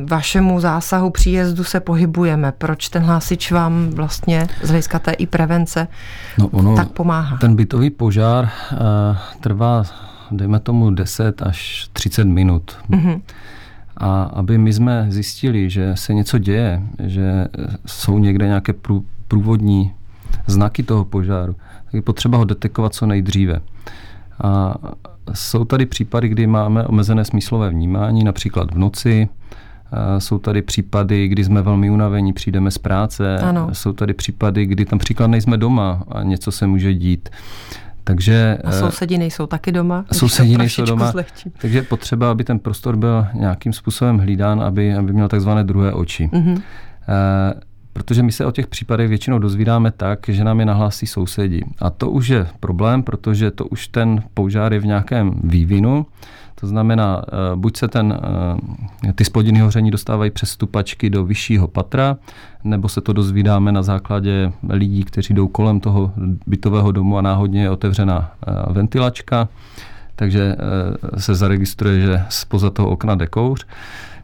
vašemu 0.09 0.59
zásahu 0.59 1.09
příjezdu 1.09 1.63
se 1.63 1.79
pohybujeme? 1.79 2.51
Proč 2.51 2.89
ten 2.89 3.03
hlásič 3.03 3.51
vám 3.51 3.89
vlastně 3.89 4.47
z 4.63 4.69
hlediska 4.69 4.99
té 4.99 5.11
i 5.11 5.25
prevence 5.25 5.87
no 6.37 6.47
ono, 6.47 6.75
tak 6.75 6.89
pomáhá? 6.89 7.37
Ten 7.37 7.55
bytový 7.55 7.89
požár 7.89 8.43
uh, 8.71 8.79
trvá, 9.39 9.83
dejme 10.31 10.59
tomu, 10.59 10.91
10 10.91 11.41
až 11.41 11.89
30 11.93 12.23
minut. 12.23 12.77
Mm-hmm. 12.89 13.21
A 13.97 14.23
aby 14.23 14.57
my 14.57 14.73
jsme 14.73 15.05
zjistili, 15.09 15.69
že 15.69 15.91
se 15.95 16.13
něco 16.13 16.37
děje, 16.37 16.81
že 17.03 17.47
jsou 17.85 18.19
někde 18.19 18.47
nějaké 18.47 18.73
průvodní 19.27 19.93
znaky 20.47 20.83
toho 20.83 21.05
požáru, 21.05 21.55
tak 21.85 21.93
je 21.93 22.01
potřeba 22.01 22.37
ho 22.37 22.45
detekovat 22.45 22.93
co 22.93 23.05
nejdříve. 23.05 23.59
A 24.43 24.75
jsou 25.33 25.65
tady 25.65 25.85
případy, 25.85 26.27
kdy 26.27 26.47
máme 26.47 26.85
omezené 26.85 27.25
smyslové 27.25 27.69
vnímání, 27.69 28.23
například 28.23 28.73
v 28.73 28.77
noci, 28.77 29.29
jsou 30.17 30.37
tady 30.37 30.61
případy, 30.61 31.27
kdy 31.27 31.43
jsme 31.43 31.61
velmi 31.61 31.89
unavení, 31.89 32.33
přijdeme 32.33 32.71
z 32.71 32.77
práce. 32.77 33.37
Ano. 33.39 33.69
Jsou 33.73 33.93
tady 33.93 34.13
případy, 34.13 34.65
kdy 34.65 34.85
tam 34.85 34.99
příklad 34.99 35.27
nejsme 35.27 35.57
doma 35.57 36.03
a 36.11 36.23
něco 36.23 36.51
se 36.51 36.67
může 36.67 36.93
dít. 36.93 37.29
Takže, 38.03 38.57
a 38.63 38.71
sousedi 38.71 39.17
nejsou 39.17 39.47
taky 39.47 39.71
doma? 39.71 40.05
Sousedi 40.11 40.57
nejsou 40.57 40.85
doma, 40.85 41.11
zlehčí. 41.11 41.51
takže 41.61 41.81
potřeba, 41.81 42.31
aby 42.31 42.43
ten 42.43 42.59
prostor 42.59 42.95
byl 42.95 43.27
nějakým 43.33 43.73
způsobem 43.73 44.17
hlídán, 44.17 44.61
aby, 44.61 44.95
aby 44.95 45.13
měl 45.13 45.27
takzvané 45.27 45.63
druhé 45.63 45.93
oči. 45.93 46.29
Mm-hmm. 46.33 46.61
E, 47.07 47.61
protože 47.93 48.23
my 48.23 48.31
se 48.31 48.45
o 48.45 48.51
těch 48.51 48.67
případech 48.67 49.09
většinou 49.09 49.39
dozvídáme 49.39 49.91
tak, 49.91 50.19
že 50.27 50.43
nám 50.43 50.59
je 50.59 50.65
nahlásí 50.65 51.07
sousedi. 51.07 51.63
A 51.79 51.89
to 51.89 52.09
už 52.09 52.27
je 52.27 52.47
problém, 52.59 53.03
protože 53.03 53.51
to 53.51 53.65
už 53.65 53.87
ten 53.87 54.23
požár 54.33 54.73
je 54.73 54.79
v 54.79 54.85
nějakém 54.85 55.31
vývinu. 55.43 56.05
To 56.65 56.69
znamená, 56.69 57.21
eh, 57.27 57.55
buď 57.55 57.77
se 57.77 57.87
ten, 57.87 58.19
eh, 59.07 59.13
ty 59.13 59.25
spodiny 59.25 59.59
hoření 59.59 59.91
dostávají 59.91 60.31
přes 60.31 60.49
stupačky 60.49 61.09
do 61.09 61.25
vyššího 61.25 61.67
patra, 61.67 62.17
nebo 62.63 62.89
se 62.89 63.01
to 63.01 63.13
dozvídáme 63.13 63.71
na 63.71 63.83
základě 63.83 64.51
lidí, 64.69 65.03
kteří 65.03 65.33
jdou 65.33 65.47
kolem 65.47 65.79
toho 65.79 66.11
bytového 66.47 66.91
domu 66.91 67.17
a 67.17 67.21
náhodně 67.21 67.61
je 67.61 67.69
otevřená 67.69 68.31
eh, 68.47 68.73
ventilačka, 68.73 69.47
takže 70.15 70.55
se 71.17 71.35
zaregistruje, 71.35 72.01
že 72.01 72.21
spoza 72.29 72.69
toho 72.69 72.89
okna 72.89 73.15
jde 73.15 73.27
kouř. 73.27 73.65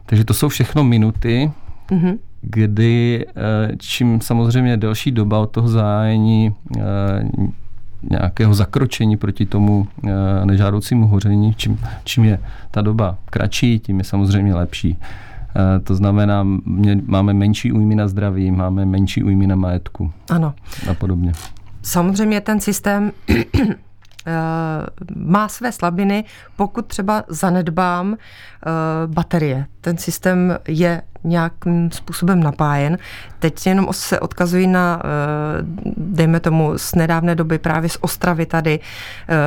Takže 0.06 0.24
to 0.24 0.34
jsou 0.34 0.48
všechno 0.48 0.84
minuty, 0.84 1.50
mm-hmm. 1.90 2.18
kdy 2.40 3.26
čím 3.78 4.20
samozřejmě 4.20 4.76
delší 4.76 5.10
doba 5.10 5.38
od 5.38 5.50
toho 5.50 5.68
zájení 5.68 6.54
nějakého 8.10 8.54
zakročení 8.54 9.16
proti 9.16 9.46
tomu 9.46 9.88
eh, 10.04 10.10
nežádoucímu 10.44 11.06
hoření. 11.06 11.54
Čím, 11.54 11.80
čím 12.04 12.24
je 12.24 12.38
ta 12.70 12.82
doba 12.82 13.18
kratší, 13.30 13.78
tím 13.78 13.98
je 13.98 14.04
samozřejmě 14.04 14.54
lepší. 14.54 14.98
Eh, 15.56 15.80
to 15.80 15.94
znamená, 15.94 16.42
mě, 16.64 16.98
máme 17.06 17.34
menší 17.34 17.72
újmy 17.72 17.94
na 17.94 18.08
zdraví, 18.08 18.50
máme 18.50 18.86
menší 18.86 19.22
újmy 19.22 19.46
na 19.46 19.56
majetku. 19.56 20.12
Ano. 20.30 20.54
A 20.90 20.94
podobně. 20.94 21.32
Samozřejmě 21.82 22.40
ten 22.40 22.60
systém 22.60 23.12
má 25.16 25.48
své 25.48 25.72
slabiny, 25.72 26.24
pokud 26.56 26.86
třeba 26.86 27.24
zanedbám 27.28 28.14
eh, 28.16 28.68
baterie. 29.06 29.66
Ten 29.80 29.98
systém 29.98 30.58
je 30.68 31.02
nějakým 31.24 31.90
způsobem 31.90 32.42
napájen. 32.42 32.98
Teď 33.38 33.66
jenom 33.66 33.88
se 33.90 34.20
odkazují 34.20 34.66
na, 34.66 35.02
eh, 35.04 35.08
dejme 35.96 36.40
tomu, 36.40 36.78
z 36.78 36.94
nedávné 36.94 37.34
doby 37.34 37.58
právě 37.58 37.88
z 37.90 37.98
Ostravy 38.00 38.46
tady 38.46 38.80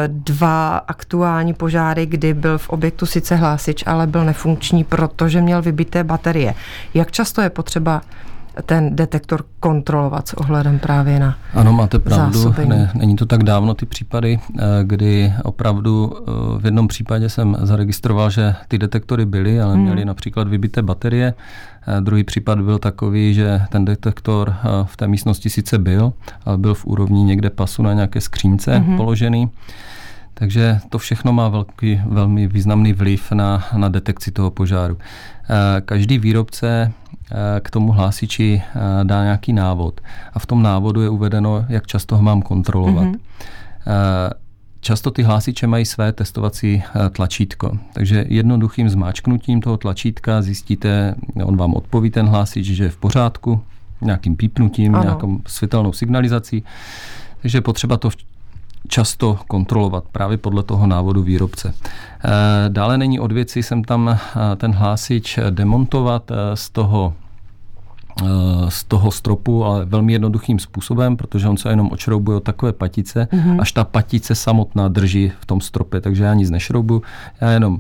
dva 0.07 0.77
aktuální 0.77 1.53
požáry, 1.53 2.05
kdy 2.05 2.33
byl 2.33 2.57
v 2.57 2.69
objektu 2.69 3.05
sice 3.05 3.35
hlásič, 3.35 3.83
ale 3.87 4.07
byl 4.07 4.25
nefunkční, 4.25 4.83
protože 4.83 5.41
měl 5.41 5.61
vybité 5.61 6.03
baterie. 6.03 6.53
Jak 6.93 7.11
často 7.11 7.41
je 7.41 7.49
potřeba 7.49 8.01
ten 8.65 8.95
detektor 8.95 9.43
kontrolovat 9.59 10.27
s 10.27 10.33
ohledem 10.33 10.79
právě 10.79 11.19
na 11.19 11.37
Ano, 11.53 11.73
máte 11.73 11.99
pravdu. 11.99 12.53
Ne, 12.65 12.91
není 12.93 13.15
to 13.15 13.25
tak 13.25 13.43
dávno 13.43 13.73
ty 13.73 13.85
případy, 13.85 14.39
eh, 14.39 14.61
kdy 14.83 15.33
opravdu 15.43 16.13
eh, 16.17 16.31
v 16.59 16.65
jednom 16.65 16.87
případě 16.87 17.29
jsem 17.29 17.57
zaregistroval, 17.61 18.29
že 18.29 18.55
ty 18.67 18.77
detektory 18.77 19.25
byly, 19.25 19.61
ale 19.61 19.73
hmm. 19.73 19.83
měly 19.83 20.05
například 20.05 20.47
vybité 20.47 20.81
baterie. 20.81 21.33
Eh, 21.87 22.01
druhý 22.01 22.23
případ 22.23 22.61
byl 22.61 22.79
takový, 22.79 23.33
že 23.33 23.61
ten 23.69 23.85
detektor 23.85 24.55
v 24.83 24.97
té 24.97 25.07
místnosti 25.07 25.49
sice 25.49 25.77
byl, 25.77 26.13
ale 26.45 26.57
byl 26.57 26.73
v 26.73 26.85
úrovni 26.85 27.23
někde 27.23 27.49
pasu 27.49 27.83
na 27.83 27.93
nějaké 27.93 28.21
skřínce 28.21 28.77
hmm. 28.77 28.97
položený. 28.97 29.49
Takže 30.33 30.79
to 30.89 30.97
všechno 30.97 31.33
má 31.33 31.49
velký, 31.49 32.01
velmi 32.05 32.47
významný 32.47 32.93
vliv 32.93 33.31
na, 33.31 33.63
na 33.77 33.89
detekci 33.89 34.31
toho 34.31 34.51
požáru. 34.51 34.97
Každý 35.85 36.17
výrobce 36.17 36.91
k 37.59 37.71
tomu 37.71 37.91
hlásiči 37.91 38.61
dá 39.03 39.23
nějaký 39.23 39.53
návod 39.53 40.01
a 40.33 40.39
v 40.39 40.45
tom 40.45 40.63
návodu 40.63 41.01
je 41.01 41.09
uvedeno, 41.09 41.65
jak 41.69 41.87
často 41.87 42.15
ho 42.15 42.21
mám 42.21 42.41
kontrolovat. 42.41 43.07
Mm-hmm. 43.07 43.19
Často 44.85 45.11
ty 45.11 45.23
hlásiče 45.23 45.67
mají 45.67 45.85
své 45.85 46.13
testovací 46.13 46.83
eh, 46.85 47.09
tlačítko, 47.09 47.77
takže 47.93 48.25
jednoduchým 48.27 48.89
zmáčknutím 48.89 49.61
toho 49.61 49.77
tlačítka 49.77 50.41
zjistíte, 50.41 51.15
on 51.43 51.57
vám 51.57 51.73
odpoví 51.73 52.09
ten 52.09 52.25
hlásič, 52.27 52.65
že 52.65 52.83
je 52.83 52.89
v 52.89 52.97
pořádku, 52.97 53.61
nějakým 54.01 54.35
pípnutím, 54.35 54.95
ano. 54.95 55.03
nějakou 55.03 55.39
světelnou 55.47 55.93
signalizací. 55.93 56.63
Takže 57.41 57.57
je 57.57 57.61
potřeba 57.61 57.97
to 57.97 58.09
často 58.87 59.39
kontrolovat 59.47 60.03
právě 60.11 60.37
podle 60.37 60.63
toho 60.63 60.87
návodu 60.87 61.23
výrobce. 61.23 61.73
Eh, 61.73 62.29
dále 62.69 62.97
není 62.97 63.19
od 63.19 63.31
věci 63.31 63.63
sem 63.63 63.83
tam 63.83 64.09
eh, 64.09 64.19
ten 64.55 64.71
hlásič 64.71 65.39
demontovat 65.51 66.31
z 66.53 66.69
toho 66.69 67.13
Eh, 68.23 68.71
z 68.71 68.83
toho 68.83 69.11
stropu, 69.11 69.65
ale 69.65 69.85
velmi 69.85 70.13
jednoduchým 70.13 70.59
způsobem, 70.59 71.17
protože 71.17 71.47
on 71.47 71.57
se 71.57 71.69
jenom 71.69 71.91
očroubuje 71.91 72.37
od 72.37 72.43
takové 72.43 72.73
patice, 72.73 73.27
mm-hmm. 73.31 73.61
až 73.61 73.71
ta 73.71 73.83
patice 73.83 74.35
samotná 74.35 74.87
drží 74.87 75.31
v 75.39 75.45
tom 75.45 75.61
stropě, 75.61 76.01
takže 76.01 76.23
já 76.23 76.33
nic 76.33 76.49
nešroubu, 76.49 77.01
já 77.41 77.51
jenom 77.51 77.79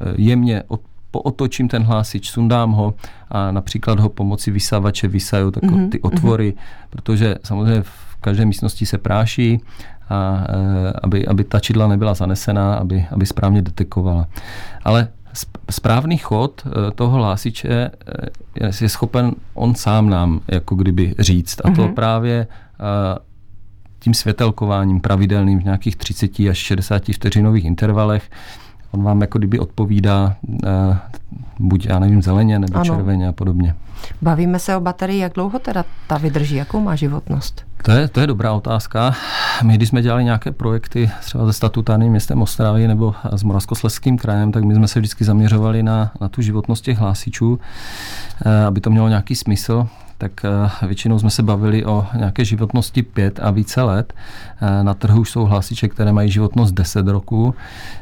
eh, 0.00 0.14
jemně 0.16 0.62
od, 0.68 0.80
pootočím 1.10 1.68
ten 1.68 1.82
hlásič, 1.82 2.30
sundám 2.30 2.72
ho 2.72 2.94
a 3.30 3.50
například 3.50 4.00
ho 4.00 4.08
pomocí 4.08 4.50
vysávače 4.50 5.08
vysaju 5.08 5.50
tak 5.50 5.62
mm-hmm. 5.62 5.88
ty 5.88 6.00
otvory, 6.00 6.50
mm-hmm. 6.52 6.86
protože 6.90 7.36
samozřejmě 7.44 7.82
v 7.82 8.16
každé 8.20 8.44
místnosti 8.44 8.86
se 8.86 8.98
práší 8.98 9.60
a 10.12 10.44
eh, 10.48 10.92
aby, 11.02 11.26
aby 11.26 11.44
ta 11.44 11.60
čidla 11.60 11.88
nebyla 11.88 12.14
zanesená, 12.14 12.74
aby, 12.74 13.06
aby 13.10 13.26
správně 13.26 13.62
detekovala. 13.62 14.28
Ale 14.84 15.08
správný 15.70 16.18
chod 16.18 16.62
eh, 16.66 16.90
toho 16.90 17.16
hlásiče 17.16 17.90
eh, 18.60 18.70
je 18.80 18.88
schopen 18.88 19.32
on 19.54 19.74
sám 19.74 20.10
nám 20.10 20.40
jako 20.48 20.74
kdyby 20.74 21.14
říct. 21.18 21.60
A 21.64 21.70
to 21.70 21.82
mm-hmm. 21.82 21.94
právě 21.94 22.46
tím 23.98 24.14
světelkováním 24.14 25.00
pravidelným 25.00 25.60
v 25.60 25.64
nějakých 25.64 25.96
30 25.96 26.30
až 26.50 26.58
60 26.58 27.02
vteřinových 27.14 27.64
intervalech. 27.64 28.30
On 28.92 29.02
vám 29.02 29.20
jako 29.20 29.38
kdyby 29.38 29.58
odpovídá 29.58 30.36
buď, 31.58 31.86
já 31.86 31.98
nevím, 31.98 32.22
zeleně 32.22 32.58
nebo 32.58 32.74
ano. 32.74 32.84
červeně 32.84 33.28
a 33.28 33.32
podobně. 33.32 33.74
Bavíme 34.22 34.58
se 34.58 34.76
o 34.76 34.80
baterii, 34.80 35.18
jak 35.18 35.32
dlouho 35.32 35.58
teda 35.58 35.84
ta 36.06 36.18
vydrží, 36.18 36.56
jakou 36.56 36.80
má 36.80 36.96
životnost? 36.96 37.64
To 37.84 37.92
je, 37.92 38.08
to 38.08 38.20
je 38.20 38.26
dobrá 38.26 38.52
otázka. 38.52 39.14
My, 39.62 39.74
když 39.74 39.88
jsme 39.88 40.02
dělali 40.02 40.24
nějaké 40.24 40.52
projekty 40.52 41.10
třeba 41.20 41.46
se 41.46 41.52
statutárním 41.52 42.10
městem 42.10 42.42
Ostravy 42.42 42.88
nebo 42.88 43.14
s 43.32 43.42
Moravskoslezským 43.42 44.18
krajem, 44.18 44.52
tak 44.52 44.64
my 44.64 44.74
jsme 44.74 44.88
se 44.88 45.00
vždycky 45.00 45.24
zaměřovali 45.24 45.82
na, 45.82 46.12
na 46.20 46.28
tu 46.28 46.42
životnost 46.42 46.84
těch 46.84 46.98
hlásičů, 46.98 47.58
eh, 48.46 48.64
aby 48.64 48.80
to 48.80 48.90
mělo 48.90 49.08
nějaký 49.08 49.34
smysl 49.34 49.86
tak 50.22 50.44
eh, 50.44 50.86
většinou 50.86 51.18
jsme 51.18 51.30
se 51.30 51.42
bavili 51.42 51.84
o 51.84 52.06
nějaké 52.16 52.44
životnosti 52.44 53.02
5 53.02 53.40
a 53.42 53.50
více 53.50 53.82
let. 53.82 54.12
Eh, 54.62 54.84
na 54.84 54.94
trhu 54.94 55.20
už 55.20 55.30
jsou 55.30 55.44
hlásiče, 55.44 55.88
které 55.88 56.12
mají 56.12 56.30
životnost 56.30 56.74
10 56.74 57.08
roků, 57.08 57.54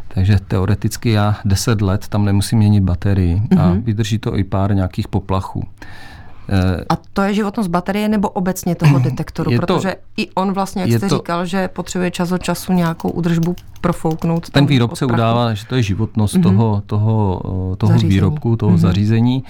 takže 0.09 0.39
teoreticky 0.49 1.11
já 1.11 1.37
10 1.45 1.83
let 1.83 2.09
tam 2.09 2.25
nemusím 2.25 2.59
měnit 2.59 2.81
baterii 2.81 3.37
mm-hmm. 3.37 3.61
a 3.61 3.69
mhm. 3.69 3.83
vydrží 3.83 4.19
to 4.19 4.37
i 4.37 4.45
pár 4.45 4.75
nějakých 4.75 5.09
poplachů. 5.09 5.65
A 6.89 6.97
to 7.13 7.23
je 7.23 7.35
životnost 7.35 7.71
baterie 7.71 8.09
nebo 8.09 8.29
obecně 8.29 8.75
toho 8.75 8.99
detektoru? 9.03 9.51
Je 9.51 9.59
protože 9.59 9.91
to, 9.91 10.01
i 10.17 10.31
on 10.31 10.53
vlastně, 10.53 10.83
jak 10.83 10.91
jste 10.93 11.09
to, 11.09 11.17
říkal, 11.17 11.47
že 11.47 11.69
potřebuje 11.69 12.11
čas 12.11 12.33
od 12.33 12.43
času 12.43 12.73
nějakou 12.73 13.11
údržbu 13.11 13.57
profouknout. 13.81 14.51
Ten 14.51 14.67
výrobce 14.67 15.07
udává, 15.07 15.55
že 15.55 15.67
to 15.67 15.75
je 15.75 15.83
životnost 15.83 16.35
mm-hmm. 16.35 16.43
toho, 16.43 16.83
toho, 16.87 17.43
toho 17.79 17.99
výrobku, 17.99 18.57
toho 18.57 18.73
mm-hmm. 18.73 18.79
zařízení. 18.79 19.45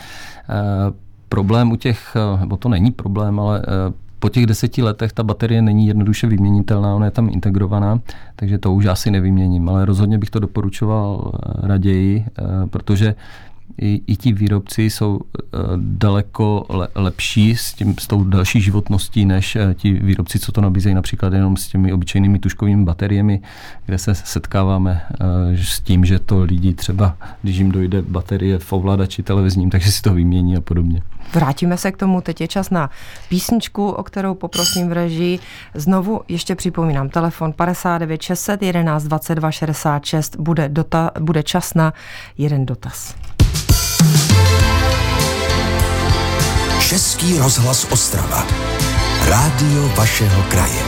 E, 0.49 1.10
problém 1.31 1.73
u 1.73 1.77
těch, 1.77 2.17
nebo 2.41 2.57
to 2.57 2.69
není 2.69 2.91
problém, 2.91 3.41
ale 3.41 3.63
po 4.19 4.29
těch 4.29 4.47
deseti 4.47 4.83
letech 4.83 5.13
ta 5.13 5.23
baterie 5.23 5.63
není 5.63 5.87
jednoduše 5.87 6.27
vyměnitelná, 6.27 6.95
ona 6.95 7.05
je 7.05 7.11
tam 7.11 7.29
integrovaná, 7.29 8.01
takže 8.37 8.59
to 8.59 8.73
už 8.73 8.87
asi 8.87 9.11
nevyměním, 9.11 9.69
ale 9.69 9.85
rozhodně 9.85 10.19
bych 10.19 10.31
to 10.31 10.41
doporučoval 10.41 11.33
raději, 11.63 12.25
protože 12.71 13.15
i, 13.79 14.03
i 14.07 14.17
ti 14.17 14.33
výrobci 14.33 14.83
jsou 14.83 15.21
eh, 15.35 15.59
daleko 15.77 16.67
le, 16.69 16.89
lepší 16.95 17.57
s, 17.57 17.73
tím, 17.75 17.95
s 17.99 18.07
tou 18.07 18.25
další 18.25 18.61
životností, 18.61 19.25
než 19.25 19.57
eh, 19.57 19.75
ti 19.75 19.93
výrobci, 19.93 20.39
co 20.39 20.53
to 20.53 20.61
nabízejí 20.61 20.95
například 20.95 21.33
jenom 21.33 21.57
s 21.57 21.69
těmi 21.69 21.93
obyčejnými 21.93 22.39
tuškovými 22.39 22.85
bateriemi, 22.85 23.43
kde 23.87 23.99
se 23.99 24.15
setkáváme 24.15 25.03
eh, 25.11 25.17
s 25.57 25.81
tím, 25.81 26.05
že 26.05 26.19
to 26.19 26.43
lidi 26.43 26.75
třeba, 26.75 27.17
když 27.43 27.57
jim 27.57 27.71
dojde 27.71 28.03
baterie 28.03 28.59
v 28.59 28.73
ovladači 28.73 29.23
televizním, 29.23 29.71
takže 29.81 29.93
si 29.93 30.03
to 30.03 30.15
vymění 30.15 30.57
a 30.57 30.61
podobně. 30.61 31.03
Vrátíme 31.35 31.77
se 31.77 31.93
k 31.93 31.97
tomu, 31.97 32.21
teď 32.21 32.41
je 32.41 32.49
čas 32.49 32.71
na 32.71 32.91
písničku, 33.29 33.91
o 33.91 34.03
kterou 34.03 34.35
poprosím 34.35 34.89
v 34.89 34.93
režii. 34.93 35.39
Znovu 35.75 36.21
ještě 36.29 36.55
připomínám, 36.55 37.09
telefon 37.09 37.53
59 37.53 38.23
611 38.23 39.05
22 39.05 39.51
66, 39.51 40.37
bude, 40.37 40.69
dota, 40.69 41.11
bude 41.21 41.43
čas 41.43 41.75
na 41.75 41.93
jeden 42.39 42.67
dotaz. 42.67 43.15
Český 46.89 47.39
rozhlas 47.39 47.87
Ostrava. 47.91 48.47
Rádio 49.25 49.89
vašeho 49.97 50.43
kraje. 50.43 50.83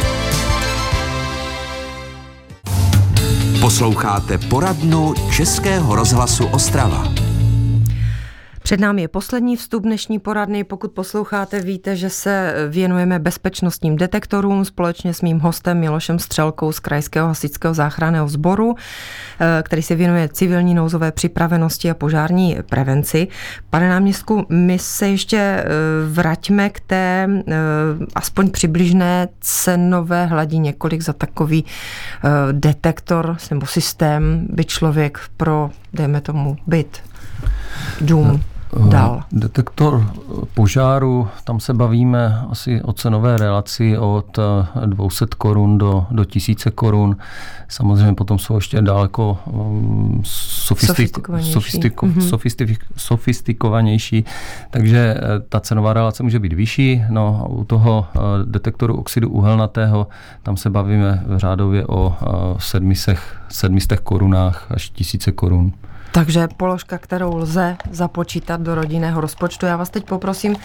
Posloucháte 3.60 4.38
poradnu 4.38 5.14
Českého 5.30 5.94
rozhlasu 5.94 6.46
Ostrava. 6.46 7.31
Před 8.62 8.80
námi 8.80 9.02
je 9.02 9.08
poslední 9.08 9.56
vstup 9.56 9.82
dnešní 9.82 10.18
poradny. 10.18 10.64
Pokud 10.64 10.92
posloucháte, 10.92 11.60
víte, 11.60 11.96
že 11.96 12.10
se 12.10 12.54
věnujeme 12.68 13.18
bezpečnostním 13.18 13.96
detektorům 13.96 14.64
společně 14.64 15.14
s 15.14 15.22
mým 15.22 15.38
hostem 15.38 15.80
Milošem 15.80 16.18
Střelkou 16.18 16.72
z 16.72 16.80
Krajského 16.80 17.28
hasičského 17.28 17.74
záchranného 17.74 18.28
sboru, 18.28 18.74
eh, 19.40 19.62
který 19.62 19.82
se 19.82 19.94
věnuje 19.94 20.28
civilní 20.28 20.74
nouzové 20.74 21.12
připravenosti 21.12 21.90
a 21.90 21.94
požární 21.94 22.56
prevenci. 22.68 23.28
Pane 23.70 23.88
náměstku, 23.88 24.46
my 24.48 24.78
se 24.78 25.08
ještě 25.08 25.36
eh, 25.36 25.64
vraťme 26.10 26.70
k 26.70 26.80
té 26.80 27.28
eh, 27.28 27.54
aspoň 28.14 28.50
přibližné 28.50 29.28
cenové 29.40 30.26
hladině. 30.26 30.72
Kolik 30.72 31.02
za 31.02 31.12
takový 31.12 31.64
detektor 32.52 33.36
nebo 33.50 33.66
systém 33.66 34.46
by 34.50 34.64
člověk 34.64 35.20
pro, 35.36 35.70
dejme 35.92 36.20
tomu, 36.20 36.56
byt, 36.66 36.98
dům 38.00 38.42
Eh, 38.44 38.51
dál? 38.88 39.22
Detektor 39.32 40.06
požáru, 40.54 41.28
tam 41.44 41.60
se 41.60 41.74
bavíme 41.74 42.44
asi 42.50 42.82
o 42.82 42.92
cenové 42.92 43.36
relaci 43.36 43.98
od 43.98 44.38
200 44.86 45.24
eh, 45.24 45.28
korun 45.38 45.78
do, 45.78 46.06
do 46.10 46.24
1000 46.24 46.66
korun. 46.74 47.16
Samozřejmě 47.68 48.14
potom 48.14 48.38
jsou 48.38 48.54
ještě 48.54 48.82
daleko 48.82 49.38
um, 49.44 50.22
sofistik, 50.24 51.28
mm-hmm. 51.28 52.28
sofistik, 52.28 52.84
sofistikovanější, 52.96 54.24
takže 54.70 55.14
eh, 55.16 55.20
ta 55.48 55.60
cenová 55.60 55.92
relace 55.92 56.22
může 56.22 56.38
být 56.38 56.52
vyšší. 56.52 57.02
No, 57.10 57.46
u 57.48 57.64
toho 57.64 58.06
detektoru 58.44 58.96
oxidu 58.96 59.30
uhelnatého 59.30 60.06
tam 60.42 60.56
se 60.56 60.70
bavíme 60.70 61.22
v 61.26 61.38
řádově 61.38 61.86
o 61.86 62.16
700, 62.58 63.18
700 63.48 64.00
korunách 64.00 64.66
až 64.70 64.90
1000 64.90 65.28
korun. 65.34 65.72
Takže 66.14 66.48
položka, 66.56 66.98
kterou 66.98 67.36
lze 67.36 67.76
započítat 67.90 68.60
do 68.60 68.74
rodinného 68.74 69.20
rozpočtu. 69.20 69.66
Já 69.66 69.76
vás 69.76 69.90
teď 69.90 70.04
poprosím, 70.04 70.56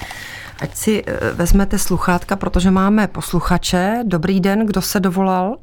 ať 0.62 0.76
si 0.76 1.04
eh, 1.08 1.34
vezmete 1.34 1.78
sluchátka, 1.78 2.36
protože 2.36 2.72
máme 2.72 3.08
posluchače. 3.08 4.04
Dobrý 4.04 4.40
den, 4.40 4.66
kdo 4.66 4.82
se 4.82 5.00
dovolal? 5.00 5.58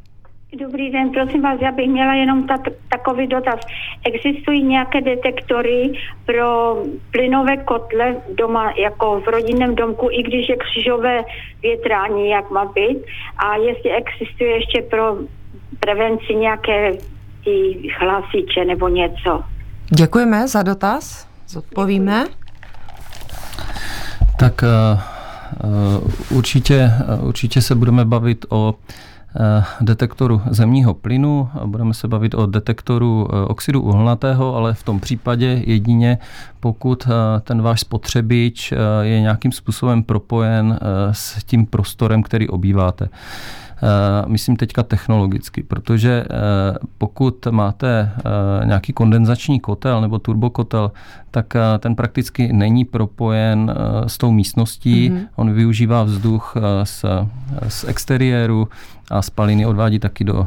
Dobrý 0.58 0.90
den, 0.90 1.10
prosím 1.10 1.42
vás, 1.42 1.60
já 1.60 1.72
bych 1.72 1.88
měla 1.88 2.14
jenom 2.14 2.46
ta, 2.46 2.58
takový 2.88 3.26
dotaz. 3.26 3.60
Existují 4.06 4.62
nějaké 4.62 5.00
detektory 5.00 5.92
pro 6.26 6.78
plynové 7.10 7.56
kotle 7.56 8.16
doma, 8.34 8.72
jako 8.78 9.20
v 9.20 9.28
rodinném 9.28 9.74
domku, 9.74 10.08
i 10.10 10.22
když 10.22 10.48
je 10.48 10.56
křižové 10.56 11.24
větrání, 11.62 12.28
jak 12.30 12.50
má 12.50 12.64
být? 12.64 12.98
A 13.36 13.56
jestli 13.56 13.90
existuje 13.90 14.50
ještě 14.50 14.82
pro 14.82 15.16
prevenci 15.80 16.34
nějaké 16.34 16.92
ty 17.44 17.88
nebo 18.66 18.88
něco? 18.88 19.53
Děkujeme 19.94 20.48
za 20.48 20.62
dotaz, 20.62 21.26
zodpovíme. 21.48 22.24
Tak 24.38 24.64
uh, 26.02 26.10
určitě, 26.38 26.92
určitě 27.20 27.62
se 27.62 27.74
budeme 27.74 28.04
bavit 28.04 28.46
o 28.48 28.74
detektoru 29.80 30.42
zemního 30.50 30.94
plynu, 30.94 31.48
budeme 31.64 31.94
se 31.94 32.08
bavit 32.08 32.34
o 32.34 32.46
detektoru 32.46 33.28
oxidu 33.48 33.82
uhelnatého, 33.82 34.56
ale 34.56 34.74
v 34.74 34.82
tom 34.82 35.00
případě 35.00 35.62
jedině, 35.66 36.18
pokud 36.60 37.08
ten 37.42 37.62
váš 37.62 37.80
spotřebič 37.80 38.72
je 39.02 39.20
nějakým 39.20 39.52
způsobem 39.52 40.02
propojen 40.02 40.78
s 41.12 41.44
tím 41.44 41.66
prostorem, 41.66 42.22
který 42.22 42.48
obýváte. 42.48 43.08
Myslím 44.26 44.56
teďka 44.56 44.82
technologicky, 44.82 45.62
protože 45.62 46.24
pokud 46.98 47.46
máte 47.50 48.10
nějaký 48.64 48.92
kondenzační 48.92 49.60
kotel 49.60 50.00
nebo 50.00 50.18
turbokotel, 50.18 50.92
tak 51.30 51.54
ten 51.78 51.94
prakticky 51.94 52.52
není 52.52 52.84
propojen 52.84 53.74
s 54.06 54.18
tou 54.18 54.32
místností. 54.32 55.10
Mm-hmm. 55.10 55.26
On 55.36 55.52
využívá 55.52 56.02
vzduch 56.02 56.54
z, 56.84 57.04
z 57.68 57.84
exteriéru 57.84 58.68
a 59.10 59.22
spaliny 59.22 59.66
odvádí 59.66 59.98
taky 59.98 60.24
do 60.24 60.46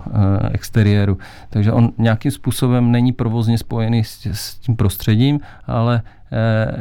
exteriéru. 0.51 1.17
Takže 1.49 1.71
on 1.71 1.91
nějakým 1.97 2.31
způsobem 2.31 2.91
není 2.91 3.11
provozně 3.11 3.57
spojený 3.57 4.03
s, 4.03 4.25
s 4.25 4.55
tím 4.55 4.75
prostředím, 4.75 5.39
ale 5.67 6.01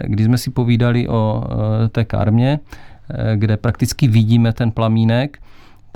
když 0.05 0.27
jsme 0.27 0.39
si 0.39 0.51
povídali 0.51 1.09
o 1.09 1.45
té 1.89 2.05
karmě, 2.05 2.59
kde 3.35 3.57
prakticky 3.57 4.09
vidíme 4.09 4.53
ten 4.53 4.71
plamínek, 4.71 5.39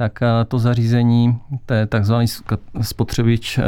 tak 0.01 0.23
eh, 0.23 0.45
to 0.49 0.59
zařízení, 0.59 1.39
to 1.67 1.75
je 1.75 1.87
takzvaný 1.87 2.27
spotřebič 2.81 3.59
eh, 3.59 3.63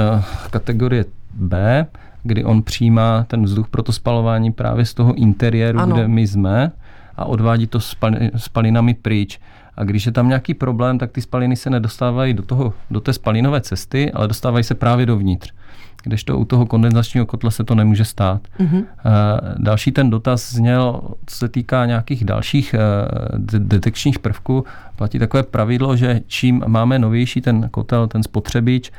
kategorie 0.51 1.05
B, 1.35 1.87
kdy 2.23 2.45
on 2.45 2.63
přijímá 2.63 3.25
ten 3.29 3.43
vzduch 3.43 3.69
pro 3.69 3.83
to 3.83 3.93
spalování 3.93 4.53
právě 4.53 4.85
z 4.85 4.95
toho 4.95 5.15
interiéru, 5.15 5.79
ano. 5.79 5.97
kde 5.97 6.09
my 6.09 6.27
jsme 6.27 6.73
a 7.17 7.25
odvádí 7.25 7.67
to 7.67 7.79
spalinami 8.37 8.95
pryč. 8.95 9.41
A 9.77 9.85
když 9.85 10.07
je 10.07 10.13
tam 10.13 10.29
nějaký 10.29 10.55
problém, 10.55 10.99
tak 10.99 11.13
ty 11.13 11.21
spaliny 11.21 11.57
se 11.57 11.71
nedostávají 11.71 12.35
do, 12.35 12.43
toho, 12.43 12.75
do 12.91 13.01
té 13.01 13.13
spalinové 13.13 13.61
cesty, 13.61 14.13
ale 14.13 14.29
dostávají 14.29 14.65
se 14.65 14.75
právě 14.75 15.07
dovnitř 15.07 15.53
kdežto 16.03 16.39
u 16.39 16.45
toho 16.45 16.67
kondenzačního 16.67 17.27
kotle 17.27 17.51
se 17.51 17.65
to 17.65 17.75
nemůže 17.75 18.05
stát. 18.05 18.41
Mm-hmm. 18.61 18.85
Další 19.59 19.93
ten 19.93 20.11
dotaz 20.11 20.53
zněl, 20.53 21.01
co 21.27 21.37
se 21.37 21.49
týká 21.49 21.87
nějakých 21.87 22.25
dalších 22.25 22.75
eh, 22.75 22.79
detekčních 23.59 24.19
prvků, 24.19 24.65
platí 24.97 25.19
takové 25.19 25.43
pravidlo, 25.43 25.97
že 25.97 26.21
čím 26.27 26.65
máme 26.67 26.99
novější 26.99 27.41
ten 27.41 27.69
kotel, 27.69 28.07
ten 28.07 28.23
spotřebič, 28.23 28.93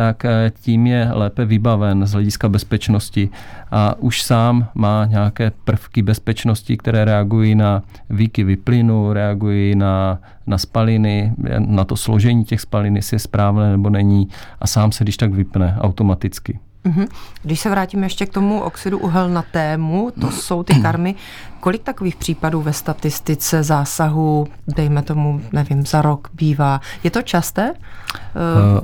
tak 0.00 0.24
eh, 0.24 0.52
tím 0.60 0.86
je 0.86 1.08
lépe 1.12 1.44
vybaven 1.44 2.06
z 2.06 2.12
hlediska 2.12 2.48
bezpečnosti. 2.48 3.28
A 3.70 3.94
už 3.98 4.22
sám 4.22 4.68
má 4.74 5.04
nějaké 5.04 5.52
prvky 5.64 6.02
bezpečnosti, 6.02 6.76
které 6.76 7.04
reagují 7.04 7.54
na 7.54 7.82
výkyvy 8.10 8.56
plynu, 8.56 9.12
reagují 9.12 9.74
na, 9.74 10.18
na 10.46 10.58
spaliny, 10.58 11.32
na 11.58 11.84
to 11.84 11.96
složení 11.96 12.44
těch 12.44 12.60
spalin, 12.60 12.96
jestli 12.96 13.14
je 13.14 13.18
správné 13.18 13.70
nebo 13.70 13.90
není. 13.90 14.28
A 14.60 14.66
sám 14.66 14.92
se 14.92 15.04
když 15.04 15.16
tak 15.16 15.32
vypne 15.32 15.76
automaticky. 15.80 16.58
Mhm. 16.84 17.06
Když 17.42 17.60
se 17.60 17.70
vrátíme 17.70 18.06
ještě 18.06 18.26
k 18.26 18.32
tomu 18.32 18.60
oxidu 18.60 18.98
uhelnatému, 18.98 20.10
to 20.20 20.30
jsou 20.30 20.62
ty 20.62 20.74
karmy, 20.74 21.14
kolik 21.60 21.82
takových 21.82 22.16
případů 22.16 22.62
ve 22.62 22.72
statistice 22.72 23.62
zásahu, 23.62 24.48
dejme 24.68 25.02
tomu, 25.02 25.40
nevím, 25.52 25.86
za 25.86 26.02
rok 26.02 26.28
bývá? 26.32 26.80
Je 27.04 27.10
to 27.10 27.22
časté? 27.22 27.74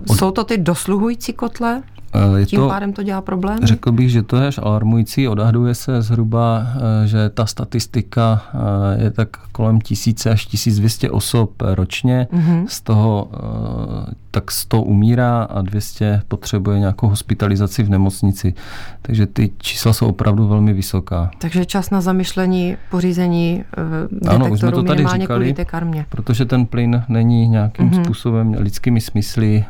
Uh, 0.09 0.17
jsou 0.17 0.31
to 0.31 0.45
ty 0.45 0.59
dosluhující 0.59 1.33
kotle? 1.33 1.83
Eh, 2.17 2.39
je 2.41 2.47
Tím 2.47 2.61
to, 2.61 2.69
pádem 2.69 2.93
to 2.93 3.03
dělá 3.03 3.21
problém? 3.21 3.59
Řekl 3.63 3.93
bych, 3.93 4.11
že 4.11 4.23
to 4.23 4.37
je 4.37 4.47
až 4.47 4.59
alarmující. 4.59 5.29
Odhaduje 5.29 5.75
se 5.75 6.03
zhruba, 6.03 6.67
eh, 6.77 7.07
že 7.07 7.29
ta 7.29 7.47
statistika 7.47 8.43
eh, 8.55 9.05
je 9.05 9.11
tak 9.11 9.29
kolem 9.53 9.81
1000 9.81 10.27
až 10.27 10.47
1200 10.47 11.11
osob 11.11 11.51
ročně. 11.61 12.29
Mm-hmm. 12.33 12.67
Z 12.69 12.81
toho 12.81 13.31
tak 14.31 14.51
100 14.51 14.83
umírá 14.83 15.43
a 15.43 15.63
200 15.63 16.23
potřebuje 16.29 16.79
nějakou 16.79 17.09
hospitalizaci 17.09 17.83
v 17.83 17.91
nemocnici. 17.91 18.55
Takže 19.03 19.27
ty 19.27 19.51
čísla 19.59 19.93
jsou 19.93 20.07
opravdu 20.07 20.49
velmi 20.49 20.73
vysoká. 20.73 21.31
Takže 21.39 21.65
čas 21.65 21.91
na 21.91 22.01
zamyšlení 22.01 22.77
pořízení 22.91 23.65
detektoru 24.11 24.45
ano, 24.45 24.51
už 24.51 24.61
jsme 24.61 24.73
to 24.73 24.83
tady 24.83 25.07
říkali, 25.07 25.55
protože 26.09 26.45
ten 26.45 26.67
plyn 26.67 27.05
není 27.09 27.49
nějakým 27.49 27.91
mm-hmm. 27.91 28.05
způsobem 28.05 28.55
lidskými 28.59 29.01
smysly 29.01 29.65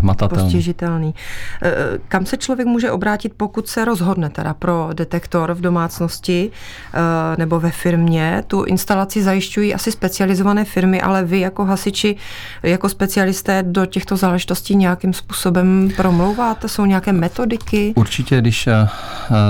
hmatatelný. 0.00 0.44
Postižitelný. 0.44 1.14
Eh, 1.62 1.72
kam 2.08 2.26
se 2.26 2.36
člověk 2.36 2.68
může 2.68 2.90
obrátit, 2.90 3.32
pokud 3.36 3.68
se 3.68 3.84
rozhodne 3.84 4.30
teda 4.30 4.54
pro 4.54 4.88
detektor 4.92 5.54
v 5.54 5.60
domácnosti 5.60 6.50
eh, 6.94 6.98
nebo 7.38 7.60
ve 7.60 7.70
firmě? 7.70 8.44
Tu 8.46 8.62
instalaci 8.62 9.22
zajišťují 9.22 9.74
asi 9.74 9.92
specializované 9.92 10.64
firmy, 10.64 11.00
ale 11.00 11.24
vy 11.24 11.40
jako 11.40 11.64
hasiči, 11.64 12.16
jako 12.62 12.88
specialisté 12.88 13.62
do 13.62 13.86
těchto 13.86 14.16
záležitostí 14.16 14.76
nějakým 14.76 15.12
způsobem 15.12 15.90
promlouváte? 15.96 16.68
Jsou 16.68 16.84
nějaké 16.84 17.12
metodiky? 17.12 17.92
Určitě, 17.96 18.40
když 18.40 18.68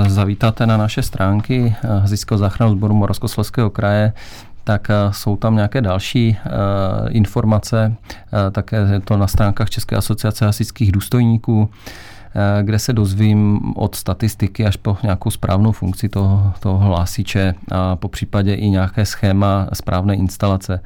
zavítáte 0.07 0.65
na 0.65 0.77
naše 0.77 1.01
stránky 1.01 1.75
Hasičského 2.01 2.37
záchranného 2.37 2.75
sboru 2.75 2.93
Moravskoslezského 2.93 3.69
kraje, 3.69 4.13
tak 4.63 4.89
eh, 4.89 4.93
jsou 5.11 5.35
tam 5.35 5.55
nějaké 5.55 5.81
další 5.81 6.37
uh, 6.45 7.07
informace, 7.09 7.95
uh, 7.95 8.39
také 8.51 8.77
je 8.93 8.99
to 8.99 9.17
na 9.17 9.27
stránkách 9.27 9.69
České 9.69 9.95
asociace 9.95 10.45
hasičských 10.45 10.91
důstojníků, 10.91 11.69
kde 12.61 12.79
se 12.79 12.93
dozvím 12.93 13.61
od 13.75 13.95
statistiky 13.95 14.65
až 14.65 14.75
po 14.75 14.97
nějakou 15.03 15.29
správnou 15.29 15.71
funkci 15.71 16.09
toho, 16.09 16.53
toho 16.59 16.77
hlásiče 16.77 17.53
a 17.71 17.95
po 17.95 18.07
případě 18.07 18.53
i 18.53 18.69
nějaké 18.69 19.05
schéma 19.05 19.67
správné 19.73 20.15
instalace. 20.15 20.79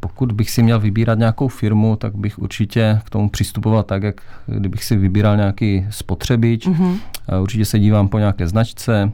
Pokud 0.00 0.32
bych 0.32 0.50
si 0.50 0.62
měl 0.62 0.80
vybírat 0.80 1.18
nějakou 1.18 1.48
firmu, 1.48 1.96
tak 1.96 2.14
bych 2.14 2.38
určitě 2.38 3.00
k 3.04 3.10
tomu 3.10 3.28
přistupoval 3.28 3.82
tak, 3.82 4.02
jak 4.02 4.20
kdybych 4.46 4.84
si 4.84 4.96
vybíral 4.96 5.36
nějaký 5.36 5.86
spotřebič. 5.90 6.66
Mm-hmm. 6.66 6.98
Určitě 7.42 7.64
se 7.64 7.78
dívám 7.78 8.08
po 8.08 8.18
nějaké 8.18 8.48
značce, 8.48 9.12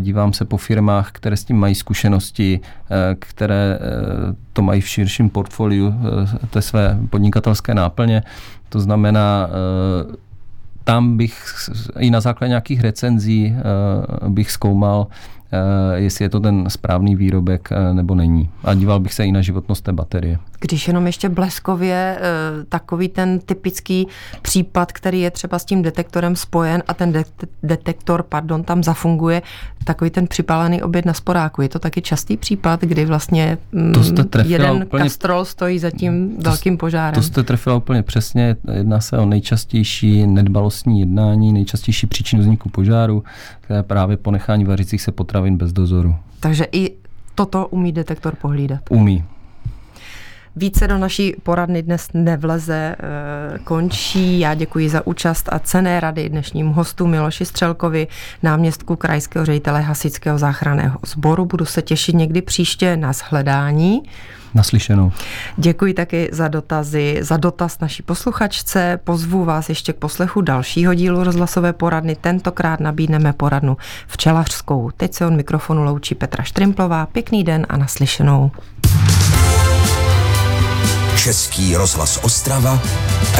dívám 0.00 0.32
se 0.32 0.44
po 0.44 0.56
firmách, 0.56 1.12
které 1.12 1.36
s 1.36 1.44
tím 1.44 1.56
mají 1.56 1.74
zkušenosti, 1.74 2.60
které 3.18 3.78
to 4.52 4.62
mají 4.62 4.80
v 4.80 4.88
širším 4.88 5.30
portfoliu 5.30 5.94
té 6.50 6.62
své 6.62 6.98
podnikatelské 7.10 7.74
náplně. 7.74 8.22
To 8.68 8.80
znamená, 8.80 9.48
tam 10.84 11.16
bych 11.16 11.44
i 11.98 12.10
na 12.10 12.20
základě 12.20 12.48
nějakých 12.48 12.80
recenzí 12.80 13.56
bych 14.28 14.50
zkoumal, 14.50 15.06
Eh, 15.06 15.33
jestli 15.94 16.24
je 16.24 16.28
to 16.28 16.40
ten 16.40 16.64
správný 16.68 17.16
výrobek 17.16 17.68
eh, 17.72 17.94
nebo 17.94 18.14
není. 18.14 18.50
A 18.64 18.74
díval 18.74 19.00
bych 19.00 19.14
se 19.14 19.26
i 19.26 19.32
na 19.32 19.42
životnost 19.42 19.84
té 19.84 19.92
baterie. 19.92 20.38
Když 20.64 20.88
jenom 20.88 21.06
ještě 21.06 21.28
bleskově 21.28 22.18
eh, 22.18 22.64
takový 22.68 23.08
ten 23.08 23.38
typický 23.38 24.06
případ, 24.42 24.92
který 24.92 25.20
je 25.20 25.30
třeba 25.30 25.58
s 25.58 25.64
tím 25.64 25.82
detektorem 25.82 26.36
spojen 26.36 26.82
a 26.88 26.94
ten 26.94 27.12
de- 27.12 27.24
detektor, 27.62 28.22
pardon, 28.22 28.62
tam 28.62 28.82
zafunguje, 28.82 29.42
takový 29.84 30.10
ten 30.10 30.26
připálený 30.26 30.82
oběd 30.82 31.04
na 31.04 31.12
sporáku. 31.12 31.62
Je 31.62 31.68
to 31.68 31.78
taky 31.78 32.02
častý 32.02 32.36
případ, 32.36 32.80
kdy 32.80 33.04
vlastně 33.04 33.58
mm, 33.72 33.92
to 33.92 34.04
jste 34.04 34.24
jeden 34.46 34.82
úplně, 34.86 35.02
kastrol 35.04 35.44
stojí 35.44 35.78
za 35.78 35.90
tím 35.90 36.36
to, 36.36 36.50
velkým 36.50 36.76
požárem. 36.76 37.14
To 37.14 37.22
jste 37.22 37.42
trefila 37.42 37.76
úplně 37.76 38.02
přesně. 38.02 38.56
Jedná 38.72 39.00
se 39.00 39.18
o 39.18 39.26
nejčastější 39.26 40.26
nedbalostní 40.26 41.00
jednání, 41.00 41.52
nejčastější 41.52 42.06
příčinu 42.06 42.42
vzniku 42.42 42.68
požáru, 42.68 43.24
které 43.60 43.82
právě 43.82 44.16
ponechání 44.16 44.64
vařících 44.64 45.02
se 45.02 45.12
potravin 45.12 45.56
bez 45.56 45.72
dozoru. 45.72 46.16
Takže 46.40 46.66
i 46.72 46.90
toto 47.34 47.66
umí 47.66 47.92
detektor 47.92 48.34
pohlídat? 48.34 48.80
Umí. 48.90 49.24
Více 50.56 50.88
do 50.88 50.98
naší 50.98 51.36
poradny 51.42 51.82
dnes 51.82 52.08
nevleze, 52.14 52.96
eh, 52.98 53.58
končí. 53.58 54.40
Já 54.40 54.54
děkuji 54.54 54.88
za 54.88 55.06
účast 55.06 55.48
a 55.52 55.58
cené 55.58 56.00
rady 56.00 56.28
dnešním 56.28 56.68
hostu 56.68 57.06
Miloši 57.06 57.44
Střelkovi, 57.44 58.06
náměstku 58.42 58.96
krajského 58.96 59.44
ředitele 59.44 59.80
Hasičského 59.80 60.38
záchranného 60.38 60.98
sboru. 61.06 61.46
Budu 61.46 61.64
se 61.64 61.82
těšit 61.82 62.14
někdy 62.14 62.42
příště 62.42 62.96
na 62.96 63.12
shledání. 63.12 64.02
Naslyšenou. 64.54 65.12
Děkuji 65.56 65.94
taky 65.94 66.28
za 66.32 66.48
dotazy, 66.48 67.18
za 67.20 67.36
dotaz 67.36 67.80
naší 67.80 68.02
posluchačce. 68.02 69.00
Pozvu 69.04 69.44
vás 69.44 69.68
ještě 69.68 69.92
k 69.92 69.96
poslechu 69.96 70.40
dalšího 70.40 70.94
dílu 70.94 71.24
rozhlasové 71.24 71.72
poradny. 71.72 72.16
Tentokrát 72.20 72.80
nabídneme 72.80 73.32
poradnu 73.32 73.76
včelařskou. 74.06 74.90
Teď 74.96 75.14
se 75.14 75.26
od 75.26 75.32
mikrofonu 75.32 75.84
loučí 75.84 76.14
Petra 76.14 76.42
Štrimplová. 76.44 77.06
Pěkný 77.06 77.44
den 77.44 77.66
a 77.68 77.76
naslyšenou. 77.76 78.50
Český 81.24 81.76
rozhlas 81.76 82.20
Ostrava, 82.22 82.82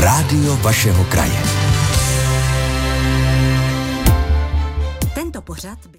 rádio 0.01 0.57
vašeho 0.57 1.05
kraje. 1.05 1.43
Tento 5.15 5.43
pořad 5.43 5.79